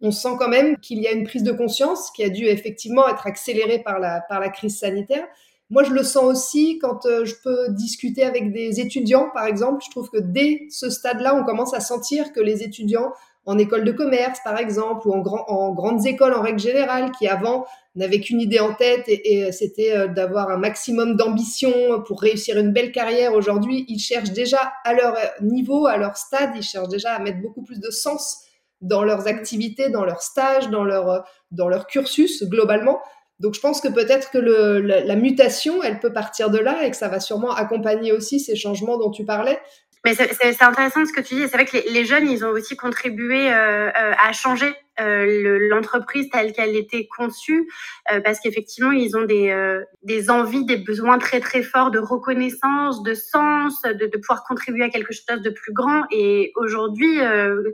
on 0.00 0.10
sent 0.10 0.36
quand 0.38 0.48
même 0.48 0.76
qu'il 0.76 0.98
y 0.98 1.06
a 1.06 1.12
une 1.12 1.24
prise 1.24 1.42
de 1.42 1.52
conscience 1.52 2.10
qui 2.10 2.22
a 2.22 2.28
dû 2.28 2.44
effectivement 2.44 3.08
être 3.08 3.26
accélérée 3.26 3.78
par 3.78 3.98
la, 3.98 4.20
par 4.28 4.40
la 4.40 4.50
crise 4.50 4.78
sanitaire. 4.78 5.26
Moi, 5.70 5.82
je 5.84 5.92
le 5.92 6.02
sens 6.02 6.24
aussi 6.24 6.78
quand 6.78 7.06
euh, 7.06 7.24
je 7.24 7.34
peux 7.42 7.70
discuter 7.70 8.22
avec 8.22 8.52
des 8.52 8.80
étudiants, 8.80 9.30
par 9.32 9.46
exemple. 9.46 9.82
Je 9.84 9.90
trouve 9.90 10.10
que 10.10 10.20
dès 10.20 10.66
ce 10.68 10.90
stade-là, 10.90 11.34
on 11.34 11.44
commence 11.44 11.72
à 11.72 11.80
sentir 11.80 12.32
que 12.32 12.40
les 12.40 12.62
étudiants 12.62 13.12
en 13.46 13.58
école 13.58 13.84
de 13.84 13.92
commerce, 13.92 14.38
par 14.42 14.58
exemple, 14.58 15.06
ou 15.06 15.12
en, 15.12 15.20
grand, 15.20 15.44
en 15.48 15.72
grandes 15.72 16.06
écoles 16.06 16.34
en 16.34 16.42
règle 16.42 16.58
générale, 16.58 17.10
qui 17.18 17.28
avant 17.28 17.66
n'avaient 17.94 18.20
qu'une 18.20 18.40
idée 18.40 18.58
en 18.58 18.74
tête 18.74 19.04
et, 19.06 19.52
c'était 19.52 19.96
euh, 19.96 20.08
d'avoir 20.08 20.50
un 20.50 20.56
maximum 20.56 21.16
d'ambition 21.16 22.02
pour 22.06 22.20
réussir 22.20 22.58
une 22.58 22.72
belle 22.72 22.92
carrière. 22.92 23.34
Aujourd'hui, 23.34 23.84
ils 23.88 24.00
cherchent 24.00 24.32
déjà 24.32 24.72
à 24.84 24.94
leur 24.94 25.16
niveau, 25.42 25.86
à 25.86 25.96
leur 25.96 26.16
stade, 26.16 26.50
ils 26.56 26.62
cherchent 26.62 26.88
déjà 26.88 27.12
à 27.12 27.18
mettre 27.18 27.40
beaucoup 27.40 27.62
plus 27.62 27.80
de 27.80 27.90
sens 27.90 28.40
dans 28.80 29.04
leurs 29.04 29.26
activités, 29.28 29.88
dans 29.90 30.04
leurs 30.04 30.22
stages, 30.22 30.68
dans 30.70 30.84
leur, 30.84 31.24
dans 31.50 31.68
leur 31.68 31.86
cursus 31.86 32.42
globalement. 32.44 33.00
Donc 33.40 33.54
je 33.54 33.60
pense 33.60 33.80
que 33.80 33.88
peut-être 33.88 34.30
que 34.30 34.38
le, 34.38 34.80
la, 34.80 35.16
mutation, 35.16 35.82
elle 35.82 35.98
peut 35.98 36.12
partir 36.12 36.50
de 36.50 36.58
là 36.58 36.84
et 36.84 36.90
que 36.90 36.96
ça 36.96 37.08
va 37.08 37.18
sûrement 37.18 37.52
accompagner 37.52 38.12
aussi 38.12 38.38
ces 38.38 38.54
changements 38.54 38.96
dont 38.96 39.10
tu 39.10 39.24
parlais. 39.24 39.58
Mais 40.04 40.14
c'est 40.14 40.62
intéressant 40.62 41.04
ce 41.06 41.12
que 41.12 41.20
tu 41.20 41.34
dis. 41.34 41.42
C'est 41.42 41.56
vrai 41.56 41.64
que 41.64 41.76
les, 41.76 41.90
les, 41.90 42.04
jeunes, 42.04 42.28
ils 42.28 42.44
ont 42.44 42.50
aussi 42.50 42.76
contribué 42.76 43.52
euh, 43.52 43.88
euh 43.88 44.12
à 44.18 44.32
changer 44.32 44.74
euh, 45.00 45.58
l'entreprise 45.70 46.28
telle 46.30 46.52
qu'elle 46.52 46.76
était 46.76 47.06
conçue, 47.06 47.68
euh, 48.12 48.20
parce 48.20 48.38
qu'effectivement, 48.40 48.92
ils 48.92 49.16
ont 49.16 49.24
des, 49.24 49.50
euh, 49.50 49.82
des 50.02 50.30
envies, 50.30 50.64
des 50.64 50.76
besoins 50.76 51.18
très 51.18 51.40
très 51.40 51.62
forts 51.62 51.90
de 51.90 51.98
reconnaissance, 51.98 53.02
de 53.02 53.14
sens, 53.14 53.82
de, 53.82 54.06
de 54.06 54.16
pouvoir 54.18 54.44
contribuer 54.44 54.84
à 54.84 54.90
quelque 54.90 55.12
chose 55.12 55.40
de 55.42 55.50
plus 55.50 55.72
grand. 55.72 56.04
Et 56.10 56.52
aujourd'hui, 56.56 57.18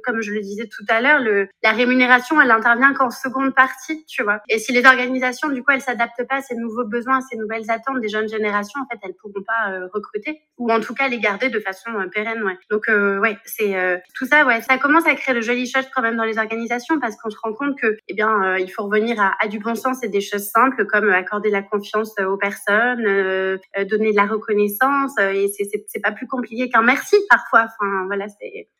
comme 0.05 0.21
je 0.21 0.33
le 0.33 0.41
disais 0.41 0.67
tout 0.67 0.85
à 0.89 1.01
l'heure, 1.01 1.21
la 1.63 1.73
rémunération, 1.73 2.41
elle 2.41 2.51
intervient 2.51 2.95
qu'en 2.95 3.11
seconde 3.11 3.55
partie, 3.55 4.05
tu 4.07 4.23
vois. 4.23 4.41
Et 4.49 4.59
si 4.59 4.73
les 4.73 4.85
organisations, 4.87 5.49
du 5.49 5.63
coup, 5.63 5.73
elles 5.73 5.81
s'adaptent 5.81 6.27
pas 6.29 6.37
à 6.37 6.43
ces 6.43 6.55
nouveaux 6.55 6.85
besoins, 6.85 7.19
à 7.19 7.21
ces 7.21 7.37
nouvelles 7.37 7.71
attentes 7.71 8.01
des 8.01 8.09
jeunes 8.09 8.29
générations, 8.29 8.81
en 8.81 8.87
fait, 8.87 8.99
elles 9.03 9.15
pourront 9.21 9.43
pas 9.47 9.89
recruter 9.93 10.41
ou 10.59 10.71
en 10.71 10.81
tout 10.81 10.95
cas 10.95 11.09
les 11.09 11.19
garder 11.19 11.49
de 11.49 11.61
façon 11.61 11.91
pérenne. 12.13 12.43
Ouais. 12.43 12.59
Donc, 12.71 12.87
ouais, 12.89 13.37
c'est 13.45 14.03
tout 14.15 14.27
ça, 14.27 14.47
ouais, 14.47 14.63
ça 14.63 14.79
commence 14.79 15.07
à 15.07 15.15
créer 15.15 15.35
de 15.35 15.41
jolies 15.41 15.71
choses 15.71 15.87
quand 15.95 16.03
même 16.03 16.17
dans 16.17 16.25
les 16.25 16.39
organisations 16.39 16.99
qu'on 17.17 17.31
se 17.31 17.37
rend 17.43 17.53
compte 17.53 17.79
que, 17.79 17.97
eh 18.09 18.15
bien, 18.15 18.29
euh, 18.43 18.59
il 18.59 18.69
faut 18.69 18.85
revenir 18.85 19.21
à, 19.21 19.33
à, 19.41 19.49
du 19.49 19.59
bon 19.59 19.75
sens 19.75 20.03
et 20.03 20.09
des 20.09 20.21
choses 20.21 20.49
simples 20.51 20.87
comme 20.87 21.11
accorder 21.11 21.51
la 21.51 21.63
confiance 21.63 22.13
aux 22.19 22.37
personnes, 22.37 23.05
euh, 23.07 23.59
euh 23.79 23.85
donner 23.85 24.13
de 24.13 24.17
la 24.17 24.27
reconnaissance. 24.27 25.13
Euh, 25.19 25.33
et 25.33 25.49
c'est 25.49 26.01
pas 26.01 26.13
plus 26.13 26.27
compliqué 26.27 26.69
qu'un 26.69 26.83
merci 26.83 27.17
parfois. 27.29 27.67
Enfin, 27.67 28.07
voilà, 28.07 28.27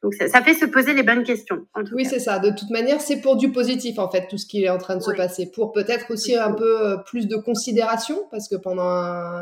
donc 0.03 0.15
ça, 0.15 0.29
ça, 0.29 0.43
fait 0.43 0.55
se 0.55 0.65
poser 0.65 0.95
les 0.95 1.03
bonnes 1.03 1.25
questions. 1.25 1.67
oui, 1.93 2.05
c'est 2.05 2.19
ça. 2.19 2.39
De 2.39 2.51
toute 2.51 2.71
manière, 2.71 3.01
c'est 3.01 3.21
pour 3.21 3.37
du 3.37 3.53
positif 3.53 3.99
en 3.99 4.11
fait 4.11 4.27
tout 4.29 4.39
ce 4.39 4.47
qui 4.47 4.65
est 4.65 4.71
en 4.71 4.79
train 4.79 4.97
de 4.97 5.03
se 5.03 5.13
passer, 5.13 5.51
pour 5.51 5.73
peut-être 5.73 6.11
aussi 6.11 6.37
un 6.37 6.53
peu 6.53 6.97
plus 7.07 7.27
de 7.27 7.37
considération 7.37 8.17
parce 8.31 8.49
que 8.49 8.57
pendant 8.57 8.91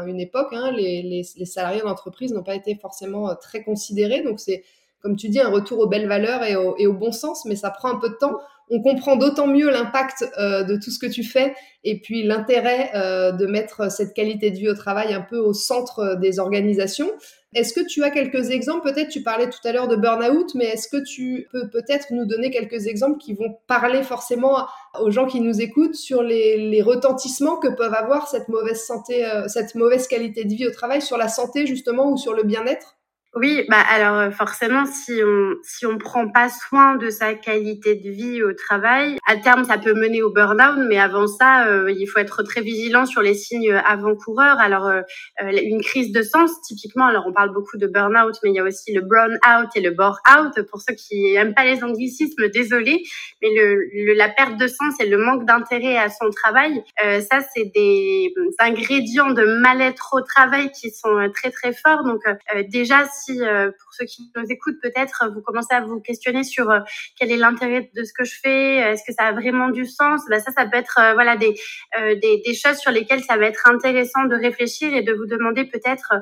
une 0.06 0.20
époque, 0.20 0.48
hein, 0.52 0.72
les, 0.72 1.02
les, 1.02 1.22
les 1.36 1.46
salariés 1.46 1.80
d'entreprise 1.80 2.32
n'ont 2.32 2.42
pas 2.42 2.54
été 2.54 2.76
forcément 2.80 3.34
très 3.36 3.62
considérés. 3.62 4.22
Donc 4.22 4.40
c'est 4.40 4.62
comme 5.00 5.16
tu 5.16 5.28
dis, 5.28 5.40
un 5.40 5.50
retour 5.50 5.78
aux 5.80 5.86
belles 5.86 6.08
valeurs 6.08 6.44
et 6.44 6.56
au, 6.56 6.92
bon 6.92 7.12
sens, 7.12 7.44
mais 7.44 7.56
ça 7.56 7.70
prend 7.70 7.90
un 7.90 7.98
peu 7.98 8.08
de 8.08 8.16
temps. 8.16 8.38
On 8.70 8.82
comprend 8.82 9.16
d'autant 9.16 9.46
mieux 9.46 9.70
l'impact 9.70 10.28
euh, 10.38 10.62
de 10.62 10.76
tout 10.76 10.90
ce 10.90 10.98
que 10.98 11.06
tu 11.06 11.24
fais 11.24 11.54
et 11.84 12.00
puis 12.00 12.22
l'intérêt 12.22 12.90
euh, 12.94 13.32
de 13.32 13.46
mettre 13.46 13.90
cette 13.90 14.12
qualité 14.12 14.50
de 14.50 14.56
vie 14.56 14.68
au 14.68 14.74
travail 14.74 15.14
un 15.14 15.22
peu 15.22 15.38
au 15.38 15.54
centre 15.54 16.16
des 16.20 16.38
organisations. 16.38 17.10
Est-ce 17.54 17.72
que 17.72 17.80
tu 17.80 18.04
as 18.04 18.10
quelques 18.10 18.50
exemples? 18.50 18.92
Peut-être 18.92 19.08
tu 19.08 19.22
parlais 19.22 19.48
tout 19.48 19.66
à 19.66 19.72
l'heure 19.72 19.88
de 19.88 19.96
burn-out, 19.96 20.54
mais 20.54 20.66
est-ce 20.66 20.86
que 20.88 21.02
tu 21.02 21.48
peux 21.50 21.70
peut-être 21.70 22.12
nous 22.12 22.26
donner 22.26 22.50
quelques 22.50 22.86
exemples 22.86 23.16
qui 23.18 23.32
vont 23.32 23.56
parler 23.66 24.02
forcément 24.02 24.66
aux 25.00 25.10
gens 25.10 25.26
qui 25.26 25.40
nous 25.40 25.62
écoutent 25.62 25.94
sur 25.94 26.22
les, 26.22 26.82
retentissements 26.82 27.56
que 27.56 27.68
peuvent 27.68 27.94
avoir 27.94 28.28
cette 28.28 28.48
mauvaise 28.48 28.84
santé, 28.84 29.24
euh, 29.24 29.48
cette 29.48 29.74
mauvaise 29.74 30.06
qualité 30.08 30.44
de 30.44 30.54
vie 30.54 30.66
au 30.66 30.70
travail 30.70 31.00
sur 31.00 31.16
la 31.16 31.28
santé 31.28 31.66
justement 31.66 32.10
ou 32.10 32.18
sur 32.18 32.34
le 32.34 32.42
bien-être? 32.42 32.97
Oui, 33.34 33.62
bah 33.68 33.76
alors 33.90 34.16
euh, 34.16 34.30
forcément, 34.30 34.86
si 34.86 35.20
on 35.22 35.54
si 35.62 35.84
on 35.84 35.98
prend 35.98 36.28
pas 36.28 36.48
soin 36.48 36.96
de 36.96 37.10
sa 37.10 37.34
qualité 37.34 37.94
de 37.94 38.08
vie 38.08 38.42
au 38.42 38.54
travail, 38.54 39.18
à 39.26 39.36
terme 39.36 39.64
ça 39.64 39.76
peut 39.76 39.92
mener 39.92 40.22
au 40.22 40.32
burn-out, 40.32 40.78
mais 40.88 40.98
avant 40.98 41.26
ça, 41.26 41.66
euh, 41.66 41.92
il 41.92 42.06
faut 42.06 42.20
être 42.20 42.42
très 42.42 42.62
vigilant 42.62 43.04
sur 43.04 43.20
les 43.20 43.34
signes 43.34 43.74
avant-coureurs. 43.86 44.58
Alors 44.58 44.86
euh, 44.86 45.02
une 45.40 45.82
crise 45.82 46.10
de 46.10 46.22
sens, 46.22 46.50
typiquement, 46.62 47.04
alors 47.04 47.26
on 47.26 47.32
parle 47.34 47.52
beaucoup 47.52 47.76
de 47.76 47.86
burn-out, 47.86 48.34
mais 48.42 48.50
il 48.50 48.56
y 48.56 48.60
a 48.60 48.64
aussi 48.64 48.94
le 48.94 49.02
burn-out 49.02 49.68
et 49.76 49.80
le 49.82 49.90
bore-out. 49.90 50.62
Pour 50.70 50.80
ceux 50.80 50.94
qui 50.94 51.34
aiment 51.34 51.54
pas 51.54 51.66
les 51.66 51.84
anglicismes, 51.84 52.48
désolé, 52.48 53.02
mais 53.42 53.50
le, 53.54 54.14
la 54.14 54.30
perte 54.30 54.56
de 54.56 54.66
sens 54.66 54.94
et 55.00 55.06
le 55.06 55.18
manque 55.18 55.44
d'intérêt 55.44 55.98
à 55.98 56.08
son 56.08 56.30
travail, 56.30 56.82
ça 56.98 57.40
c'est 57.54 57.70
des 57.74 58.32
ingrédients 58.58 59.32
de 59.32 59.44
mal-être 59.60 60.14
au 60.14 60.22
travail 60.22 60.70
qui 60.72 60.90
sont 60.90 61.30
très 61.34 61.50
très 61.50 61.74
forts. 61.74 62.04
Donc 62.04 62.22
déjà 62.70 63.04
si 63.28 63.38
pour 63.38 63.92
ceux 63.92 64.04
qui 64.06 64.30
nous 64.36 64.44
écoutent, 64.48 64.80
peut-être 64.82 65.30
vous 65.34 65.42
commencez 65.42 65.74
à 65.74 65.80
vous 65.80 66.00
questionner 66.00 66.44
sur 66.44 66.72
quel 67.18 67.30
est 67.30 67.36
l'intérêt 67.36 67.90
de 67.94 68.04
ce 68.04 68.12
que 68.12 68.24
je 68.24 68.34
fais, 68.42 68.76
est-ce 68.76 69.02
que 69.06 69.12
ça 69.12 69.24
a 69.24 69.32
vraiment 69.32 69.68
du 69.68 69.84
sens, 69.84 70.22
bah, 70.30 70.40
ça, 70.40 70.52
ça 70.52 70.66
peut 70.66 70.78
être 70.78 70.98
voilà 71.14 71.36
des, 71.36 71.54
des, 71.96 72.42
des 72.44 72.54
choses 72.54 72.78
sur 72.78 72.90
lesquelles 72.90 73.22
ça 73.22 73.36
va 73.36 73.46
être 73.46 73.68
intéressant 73.68 74.24
de 74.24 74.34
réfléchir 74.34 74.94
et 74.94 75.02
de 75.02 75.12
vous 75.12 75.26
demander 75.26 75.64
peut-être 75.64 76.12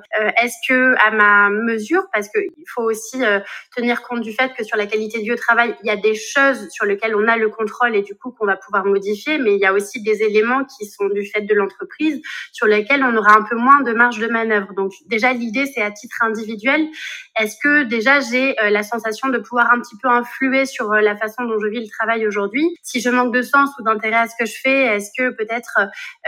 est-ce 0.43 0.57
que 0.69 0.95
à 1.07 1.11
ma 1.11 1.51
mesure, 1.51 2.05
parce 2.13 2.29
qu'il 2.29 2.69
faut 2.75 2.83
aussi 2.83 3.19
tenir 3.77 4.03
compte 4.03 4.21
du 4.21 4.33
fait 4.33 4.53
que 4.55 4.65
sur 4.65 4.77
la 4.77 4.87
qualité 4.87 5.21
du 5.23 5.35
travail, 5.37 5.77
il 5.83 5.87
y 5.87 5.91
a 5.91 5.97
des 5.97 6.15
choses 6.15 6.69
sur 6.71 6.85
lesquelles 6.85 7.15
on 7.15 7.29
a 7.29 7.37
le 7.37 7.49
contrôle 7.49 7.95
et 7.95 8.03
du 8.03 8.15
coup 8.15 8.31
qu'on 8.33 8.47
va 8.47 8.57
pouvoir 8.57 8.85
modifier, 8.85 9.39
mais 9.39 9.55
il 9.55 9.61
y 9.61 9.67
a 9.67 9.73
aussi 9.73 10.03
des 10.03 10.23
éléments 10.23 10.65
qui 10.65 10.87
sont 10.87 11.09
du 11.09 11.27
fait 11.27 11.43
de 11.43 11.55
l'entreprise 11.55 12.21
sur 12.53 12.67
lesquels 12.67 13.05
on 13.05 13.17
aura 13.17 13.35
un 13.37 13.43
peu 13.43 13.57
moins 13.57 13.83
de 13.83 13.93
marge 13.93 14.19
de 14.19 14.29
manœuvre. 14.29 14.73
Donc 14.75 14.93
déjà 15.07 15.33
l'idée 15.33 15.67
c'est 15.67 15.83
à 15.83 15.91
titre 15.91 16.17
individuel, 16.23 16.86
est-ce 17.39 17.57
que 17.63 17.85
déjà 17.85 18.21
j'ai 18.21 18.59
euh, 18.61 18.71
la 18.71 18.83
sensation 18.83 19.29
de 19.29 19.39
pouvoir 19.39 19.71
un 19.73 19.81
petit 19.81 19.97
peu 20.03 20.09
influer 20.09 20.67
sur 20.67 20.93
euh, 20.93 21.01
la 21.01 21.17
façon 21.17 21.45
dont 21.45 21.59
je 21.59 21.69
vis 21.69 21.81
le 21.81 21.89
travail 21.89 22.27
aujourd'hui? 22.27 22.65
Si 22.83 23.01
je 23.01 23.11
manque 23.11 23.35
de 23.35 23.43
sens 23.43 23.71
ou 23.79 23.83
d'intérêt 23.83 24.17
à 24.17 24.27
ce 24.27 24.35
que 24.39 24.47
je 24.47 24.55
fais, 24.61 24.97
est-ce 24.97 25.11
que 25.17 25.31
peut-être 25.31 25.79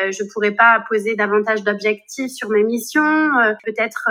euh, 0.00 0.10
je 0.10 0.24
pourrais 0.32 0.52
pas 0.52 0.84
poser 0.88 1.16
davantage 1.16 1.62
d'objectifs 1.62 2.32
sur 2.32 2.50
mes 2.50 2.64
missions, 2.64 3.30
peut-être 3.64 4.08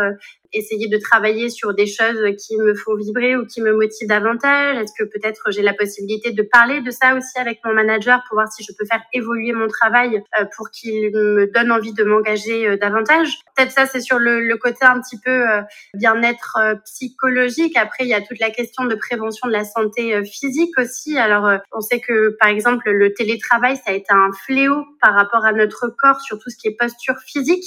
essayer 0.54 0.88
de 0.88 0.98
travailler 0.98 1.50
sur 1.50 1.74
des 1.74 1.88
choses 1.88 2.20
qui 2.38 2.58
me 2.58 2.74
font 2.74 2.96
vibrer 2.96 3.36
ou 3.36 3.46
qui 3.46 3.62
me 3.62 3.74
motivent 3.74 4.08
davantage? 4.08 4.78
Est-ce 4.78 4.94
que 4.98 5.04
peut-être 5.04 5.52
j'ai 5.52 5.62
la 5.62 5.74
possibilité 5.74 6.32
de 6.32 6.42
parler 6.42 6.82
de 6.82 6.92
ça 6.92 7.16
aussi 7.16 7.38
avec 7.38 7.60
mon 7.66 7.74
manager 7.74 8.24
pour 8.28 8.36
voir 8.36 8.52
si 8.52 8.64
je 8.64 8.72
peux 8.78 8.86
faire 8.86 9.02
évoluer 9.14 9.54
mon 9.54 9.68
travail 9.68 10.24
euh, 10.40 10.46
pour 10.56 10.70
qu'il 10.72 11.12
me 11.12 11.52
donne 11.54 11.72
envie 11.72 11.94
de 11.94 12.04
m'engager 12.04 12.68
euh, 12.68 12.78
davantage? 12.78 13.40
Peut-être 13.56 13.72
ça, 13.72 13.86
c'est 13.86 14.02
sur 14.02 14.20
le, 14.20 14.42
le, 14.42 14.58
côté 14.58 14.86
un 14.86 15.00
petit 15.02 15.20
peu 15.20 15.32
euh, 15.32 15.62
bien-être 15.94 16.58
psychologique. 16.86 17.78
Après, 17.78 18.04
il 18.04 18.10
y 18.10 18.14
a 18.14 18.22
toute 18.22 18.40
la 18.40 18.50
question 18.50 18.86
de 18.86 18.96
prévention 18.96 19.48
de 19.48 19.54
la 19.54 19.66
santé 19.66 20.24
physique 20.24 20.78
aussi. 20.78 21.18
Alors, 21.18 21.50
on 21.72 21.82
sait 21.82 22.00
que, 22.00 22.36
par 22.40 22.50
exemple, 22.50 22.90
le 22.90 23.14
télétravail, 23.14 23.76
ça 23.78 23.92
a 23.92 23.94
été 23.94 24.12
un 24.12 24.32
fléau 24.46 24.86
par 25.02 25.14
rapport 25.14 25.46
à 25.46 25.54
notre 25.54 25.88
corps 25.90 26.22
sur 26.22 26.40
tout 26.40 26.50
ce 26.50 26.58
qui 26.58 26.68
est 26.68 26.76
posture 26.78 27.18
physique. 27.26 27.66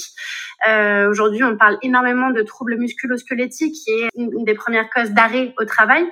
Euh, 0.67 1.09
Aujourd'hui, 1.09 1.43
on 1.43 1.57
parle 1.57 1.77
énormément 1.81 2.29
de 2.29 2.41
troubles 2.41 2.70
musculo-squelettiques, 2.75 3.73
qui 3.73 3.91
est 3.91 4.09
une 4.15 4.45
des 4.45 4.53
premières 4.53 4.89
causes 4.89 5.11
d'arrêt 5.11 5.53
au 5.59 5.65
travail. 5.65 6.03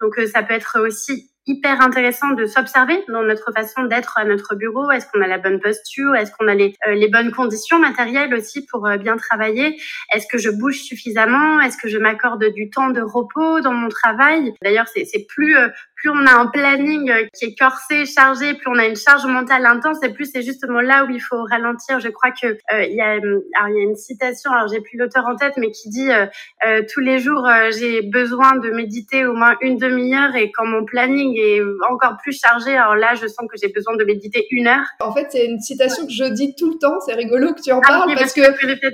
Donc, 0.00 0.18
euh, 0.18 0.26
ça 0.26 0.42
peut 0.42 0.54
être 0.54 0.80
aussi 0.80 1.30
hyper 1.46 1.80
intéressant 1.80 2.32
de 2.32 2.44
s'observer 2.44 3.04
dans 3.08 3.22
notre 3.22 3.52
façon 3.52 3.84
d'être 3.84 4.18
à 4.18 4.24
notre 4.24 4.56
bureau. 4.56 4.90
Est-ce 4.90 5.06
qu'on 5.06 5.22
a 5.22 5.28
la 5.28 5.38
bonne 5.38 5.60
posture? 5.60 6.14
Est-ce 6.16 6.32
qu'on 6.32 6.48
a 6.48 6.54
les, 6.54 6.74
euh, 6.88 7.08
bonnes 7.12 7.30
conditions 7.30 7.78
matérielles 7.78 8.34
aussi 8.34 8.66
pour 8.66 8.86
euh, 8.86 8.96
bien 8.96 9.16
travailler? 9.16 9.80
Est-ce 10.12 10.26
que 10.26 10.38
je 10.38 10.50
bouge 10.50 10.80
suffisamment? 10.80 11.60
Est-ce 11.60 11.76
que 11.76 11.88
je 11.88 11.98
m'accorde 11.98 12.44
du 12.52 12.68
temps 12.70 12.90
de 12.90 13.00
repos 13.00 13.60
dans 13.60 13.72
mon 13.72 13.88
travail? 13.88 14.54
D'ailleurs, 14.62 14.88
c'est 14.88 15.26
plus 15.28 15.56
plus 15.96 16.10
on 16.10 16.26
a 16.26 16.32
un 16.32 16.46
planning 16.46 17.10
euh, 17.10 17.24
qui 17.34 17.46
est 17.46 17.58
corsé, 17.58 18.04
chargé, 18.04 18.54
plus 18.54 18.68
on 18.68 18.78
a 18.78 18.86
une 18.86 18.96
charge 18.96 19.24
mentale 19.24 19.64
intense, 19.64 20.02
et 20.02 20.10
plus 20.10 20.30
c'est 20.30 20.42
justement 20.42 20.80
là 20.80 21.04
où 21.04 21.10
il 21.10 21.20
faut 21.20 21.42
ralentir. 21.44 22.00
Je 22.00 22.08
crois 22.08 22.30
que 22.30 22.46
euh, 22.46 22.84
il 22.84 22.94
y 22.94 23.00
a, 23.00 23.12
alors 23.12 23.68
il 23.68 23.76
y 23.76 23.78
a 23.78 23.82
une 23.82 23.96
citation, 23.96 24.52
alors 24.52 24.68
j'ai 24.68 24.80
plus 24.80 24.98
l'auteur 24.98 25.24
en 25.26 25.36
tête, 25.36 25.54
mais 25.56 25.70
qui 25.70 25.88
dit 25.88 26.10
euh, 26.10 26.82
tous 26.92 27.00
les 27.00 27.18
jours 27.18 27.48
j'ai 27.70 28.02
besoin 28.02 28.56
de 28.56 28.70
méditer 28.70 29.24
au 29.24 29.32
moins 29.32 29.56
une 29.62 29.78
demi-heure, 29.78 30.36
et 30.36 30.52
quand 30.52 30.66
mon 30.66 30.84
planning 30.84 31.34
est 31.38 31.60
encore 31.90 32.18
plus 32.22 32.38
chargé, 32.38 32.76
alors 32.76 32.96
là 32.96 33.14
je 33.14 33.26
sens 33.26 33.46
que 33.50 33.56
j'ai 33.60 33.68
besoin 33.68 33.96
de 33.96 34.04
méditer 34.04 34.46
une 34.50 34.66
heure. 34.66 34.86
En 35.00 35.14
fait, 35.14 35.28
c'est 35.30 35.46
une 35.46 35.60
citation 35.60 36.06
que 36.06 36.12
je 36.12 36.24
dis 36.24 36.54
tout 36.54 36.72
le 36.72 36.78
temps. 36.78 37.00
C'est 37.06 37.14
rigolo 37.14 37.54
que 37.54 37.62
tu 37.62 37.72
en 37.72 37.80
ah, 37.84 37.88
parles 37.88 38.14
parce, 38.14 38.32
que, 38.34 38.40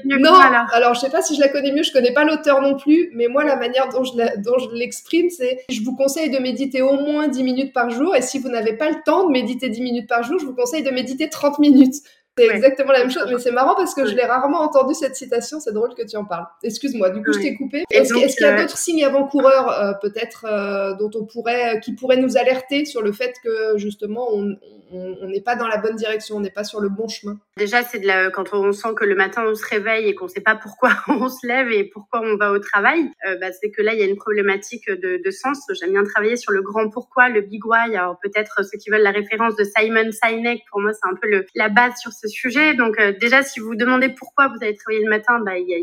mieux 0.06 0.18
non. 0.18 0.34
alors. 0.34 0.66
alors 0.72 0.94
je 0.94 1.00
sais 1.00 1.10
pas 1.10 1.22
si 1.22 1.34
je 1.34 1.40
la 1.40 1.48
connais 1.48 1.72
mieux, 1.72 1.82
je 1.82 1.92
connais 1.92 2.12
pas 2.12 2.24
l'auteur 2.24 2.60
non 2.60 2.76
plus, 2.76 3.10
mais 3.14 3.26
moi 3.26 3.44
la 3.44 3.56
manière 3.56 3.88
dont 3.88 4.04
je 4.04 4.12
dont 4.12 4.58
je 4.58 4.76
l'exprime, 4.76 5.30
c'est 5.30 5.64
je 5.68 5.80
vous 5.82 5.96
conseille 5.96 6.30
de 6.30 6.38
méditer 6.38 6.80
au 6.82 6.91
au 6.92 7.00
moins 7.00 7.28
10 7.28 7.42
minutes 7.42 7.72
par 7.72 7.90
jour. 7.90 8.14
Et 8.14 8.22
si 8.22 8.38
vous 8.38 8.48
n'avez 8.48 8.76
pas 8.76 8.90
le 8.90 8.96
temps 9.04 9.26
de 9.26 9.32
méditer 9.32 9.68
10 9.68 9.82
minutes 9.82 10.08
par 10.08 10.22
jour, 10.22 10.38
je 10.38 10.46
vous 10.46 10.54
conseille 10.54 10.82
de 10.82 10.90
méditer 10.90 11.28
30 11.28 11.58
minutes. 11.58 11.96
C'est 12.38 12.48
exactement 12.48 12.92
la 12.92 13.00
même 13.00 13.10
chose, 13.10 13.26
mais 13.30 13.38
c'est 13.38 13.50
marrant 13.50 13.74
parce 13.74 13.94
que 13.94 14.06
je 14.06 14.14
l'ai 14.14 14.24
rarement 14.24 14.60
entendu 14.60 14.94
cette 14.94 15.16
citation. 15.16 15.60
C'est 15.60 15.72
drôle 15.72 15.94
que 15.94 16.02
tu 16.02 16.16
en 16.16 16.24
parles. 16.24 16.46
Excuse-moi, 16.62 17.10
du 17.10 17.22
coup 17.22 17.32
je 17.34 17.40
t'ai 17.40 17.54
coupé. 17.54 17.84
Est-ce 17.90 18.14
qu'il 18.14 18.46
y 18.46 18.48
a 18.48 18.54
euh, 18.54 18.62
d'autres 18.62 18.78
signes 18.78 19.04
avant-coureurs 19.04 19.70
euh, 19.70 19.92
peut-être 20.00 20.46
euh, 20.48 20.94
dont 20.94 21.10
on 21.14 21.26
pourrait, 21.26 21.80
qui 21.80 21.94
pourraient 21.94 22.16
nous 22.16 22.38
alerter 22.38 22.86
sur 22.86 23.02
le 23.02 23.12
fait 23.12 23.34
que 23.44 23.76
justement 23.76 24.28
on 24.32 25.28
n'est 25.28 25.42
pas 25.42 25.56
dans 25.56 25.68
la 25.68 25.76
bonne 25.76 25.96
direction, 25.96 26.36
on 26.36 26.40
n'est 26.40 26.50
pas 26.50 26.64
sur 26.64 26.80
le 26.80 26.88
bon 26.88 27.06
chemin? 27.08 27.38
Déjà, 27.56 27.82
c'est 27.82 27.98
de 27.98 28.06
la, 28.06 28.30
quand 28.30 28.54
on 28.54 28.72
sent 28.72 28.94
que 28.96 29.04
le 29.04 29.14
matin 29.14 29.44
on 29.46 29.54
se 29.54 29.66
réveille 29.66 30.08
et 30.08 30.14
qu'on 30.14 30.26
ne 30.26 30.30
sait 30.30 30.40
pas 30.40 30.54
pourquoi 30.54 30.90
on 31.08 31.28
se 31.28 31.46
lève 31.46 31.70
et 31.70 31.84
pourquoi 31.84 32.22
on 32.22 32.36
va 32.36 32.52
au 32.52 32.58
travail, 32.58 33.10
bah, 33.40 33.52
c'est 33.52 33.70
que 33.70 33.82
là 33.82 33.92
il 33.92 34.00
y 34.00 34.02
a 34.02 34.06
une 34.06 34.16
problématique 34.16 34.88
de, 34.88 35.20
de 35.22 35.30
sens. 35.30 35.58
J'aime 35.78 35.90
bien 35.90 36.04
travailler 36.04 36.36
sur 36.36 36.52
le 36.52 36.62
grand 36.62 36.88
pourquoi, 36.88 37.28
le 37.28 37.42
big 37.42 37.64
why. 37.66 37.94
Alors 37.94 38.18
peut-être 38.22 38.64
ceux 38.64 38.78
qui 38.78 38.88
veulent 38.88 39.02
la 39.02 39.10
référence 39.10 39.54
de 39.56 39.64
Simon 39.64 40.10
Sinek, 40.12 40.62
pour 40.70 40.80
moi 40.80 40.92
c'est 40.94 41.08
un 41.10 41.14
peu 41.14 41.28
le, 41.28 41.44
la 41.54 41.68
base 41.68 41.92
sur 42.00 42.12
ce 42.21 42.21
sujet. 42.28 42.74
Donc 42.74 42.98
euh, 42.98 43.12
déjà, 43.20 43.42
si 43.42 43.60
vous 43.60 43.68
vous 43.68 43.76
demandez 43.76 44.08
pourquoi 44.08 44.48
vous 44.48 44.56
allez 44.60 44.76
travailler 44.76 45.04
le 45.04 45.10
matin, 45.10 45.40
bah, 45.44 45.58
il 45.58 45.68
y 45.68 45.74
a, 45.74 45.78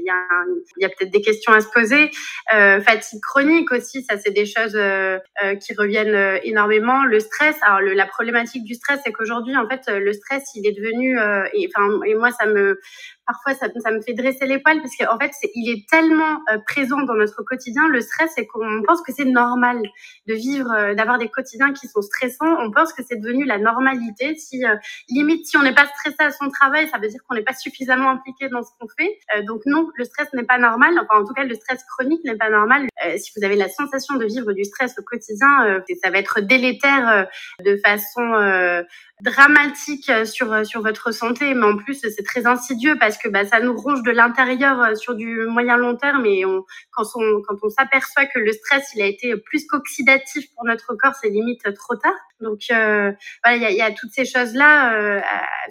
y 0.78 0.86
a, 0.86 0.89
peut-être 0.89 1.12
des 1.12 1.21
questions 1.21 1.54
à 1.54 1.62
se 1.62 1.67
poser. 1.73 2.12
Euh, 2.54 2.80
fatigue 2.82 3.21
chronique 3.21 3.71
aussi, 3.71 4.04
ça 4.04 4.17
c'est 4.17 4.32
des 4.32 4.45
choses 4.45 4.75
euh, 4.75 5.19
qui 5.62 5.73
reviennent 5.73 6.39
énormément. 6.43 7.04
Le 7.06 7.19
stress, 7.19 7.56
alors 7.62 7.82
la 7.82 8.06
problématique 8.06 8.63
du 8.63 8.75
stress, 8.75 8.99
c'est 9.06 9.12
qu'aujourd'hui, 9.12 9.56
en 9.56 9.67
fait, 9.67 9.82
le 9.88 10.13
stress, 10.13 10.43
il 10.56 10.67
est 10.67 10.71
devenu, 10.71 11.17
et 11.54 12.15
moi, 12.15 12.32
ça 12.32 12.45
me, 12.45 12.80
parfois 13.29 13.53
ça, 13.53 13.71
ça, 13.79 13.91
me 13.91 14.01
fait 14.01 14.13
dresser 14.13 14.47
les 14.47 14.57
poils 14.57 14.81
parce 14.81 14.95
qu'en 14.97 15.19
fait, 15.19 15.31
il 15.53 15.69
est 15.69 15.87
tellement 15.87 16.41
euh, 16.51 16.57
présent 16.65 17.03
dans 17.03 17.13
notre 17.13 17.43
quotidien, 17.43 17.87
le 17.87 18.01
stress, 18.01 18.35
et 18.37 18.47
qu'on 18.47 18.81
pense 18.87 19.01
que 19.03 19.11
c'est 19.13 19.25
normal 19.25 19.79
de 20.27 20.33
vivre, 20.33 20.71
euh, 20.71 20.95
d'avoir 20.95 21.19
des 21.19 21.29
quotidiens 21.29 21.71
qui 21.73 21.87
sont 21.87 22.01
stressants. 22.01 22.57
On 22.59 22.71
pense 22.71 22.91
que 22.91 23.03
c'est 23.07 23.17
devenu 23.17 23.45
la 23.45 23.59
normalité. 23.59 24.35
Si 24.35 24.65
euh, 24.65 24.75
limite, 25.09 25.45
si 25.45 25.57
on 25.57 25.61
n'est 25.61 25.75
pas 25.75 25.85
stressé 25.85 26.15
à 26.19 26.31
son 26.31 26.49
travail, 26.49 26.87
ça 26.87 26.97
veut 26.97 27.07
dire 27.07 27.19
qu'on 27.27 27.35
n'est 27.35 27.43
pas 27.43 27.53
suffisamment 27.53 28.09
impliqué 28.09 28.49
dans 28.49 28.63
ce 28.63 28.69
qu'on 28.79 28.87
fait. 28.97 29.19
donc 29.45 29.61
non, 29.67 29.89
le 29.93 30.05
stress 30.05 30.33
n'est 30.33 30.43
pas 30.43 30.57
normal. 30.57 30.93
Enfin, 30.99 31.21
en 31.21 31.25
tout 31.25 31.33
cas, 31.33 31.43
le 31.43 31.53
stress 31.53 31.83
chronique 31.83 32.23
n'est 32.23 32.37
pas 32.37 32.49
normal. 32.49 32.87
si 33.17 33.31
vous 33.35 33.43
avez 33.43 33.55
la 33.55 33.69
sensation 33.69 34.15
de 34.15 34.25
vivre 34.25 34.53
du 34.53 34.63
stress 34.63 34.97
au 34.97 35.03
quotidien, 35.03 35.81
ça 36.03 36.09
va 36.09 36.17
être 36.17 36.41
délétère 36.41 37.27
de 37.63 37.77
façon 37.85 38.83
dramatique 39.21 40.12
sur 40.25 40.65
sur 40.65 40.82
votre 40.82 41.12
santé, 41.12 41.53
mais 41.53 41.65
en 41.65 41.75
plus 41.75 41.99
c'est 42.01 42.23
très 42.23 42.45
insidieux 42.47 42.97
parce 42.99 43.17
que 43.17 43.27
bah, 43.27 43.45
ça 43.45 43.60
nous 43.60 43.75
ronge 43.75 44.03
de 44.03 44.12
l'intérieur 44.12 44.82
euh, 44.82 44.95
sur 44.95 45.15
du 45.15 45.45
moyen 45.47 45.77
long 45.77 45.95
terme 45.95 46.25
et 46.25 46.45
on, 46.45 46.63
quand 46.91 47.03
on, 47.15 47.41
quand 47.47 47.55
on 47.63 47.69
s'aperçoit 47.69 48.25
que 48.25 48.39
le 48.39 48.51
stress 48.53 48.91
il 48.95 49.01
a 49.01 49.05
été 49.05 49.36
plus 49.36 49.67
qu'oxydatif 49.67 50.45
pour 50.55 50.65
notre 50.65 50.95
corps, 50.95 51.15
c'est 51.21 51.29
limite 51.29 51.73
trop 51.75 51.95
tard. 51.95 52.13
Donc 52.39 52.62
euh, 52.71 53.12
voilà, 53.43 53.58
il 53.58 53.62
y 53.62 53.65
a, 53.65 53.71
y 53.71 53.82
a, 53.82 53.91
toutes 53.91 54.12
ces 54.12 54.25
choses 54.25 54.53
là 54.53 54.93
euh, 54.93 55.21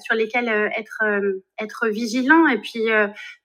sur 0.05 0.15
lesquelles 0.15 0.49
euh, 0.49 0.69
être 0.77 1.03
être 1.59 1.89
vigilant 1.89 2.47
et 2.49 2.59
puis 2.59 2.85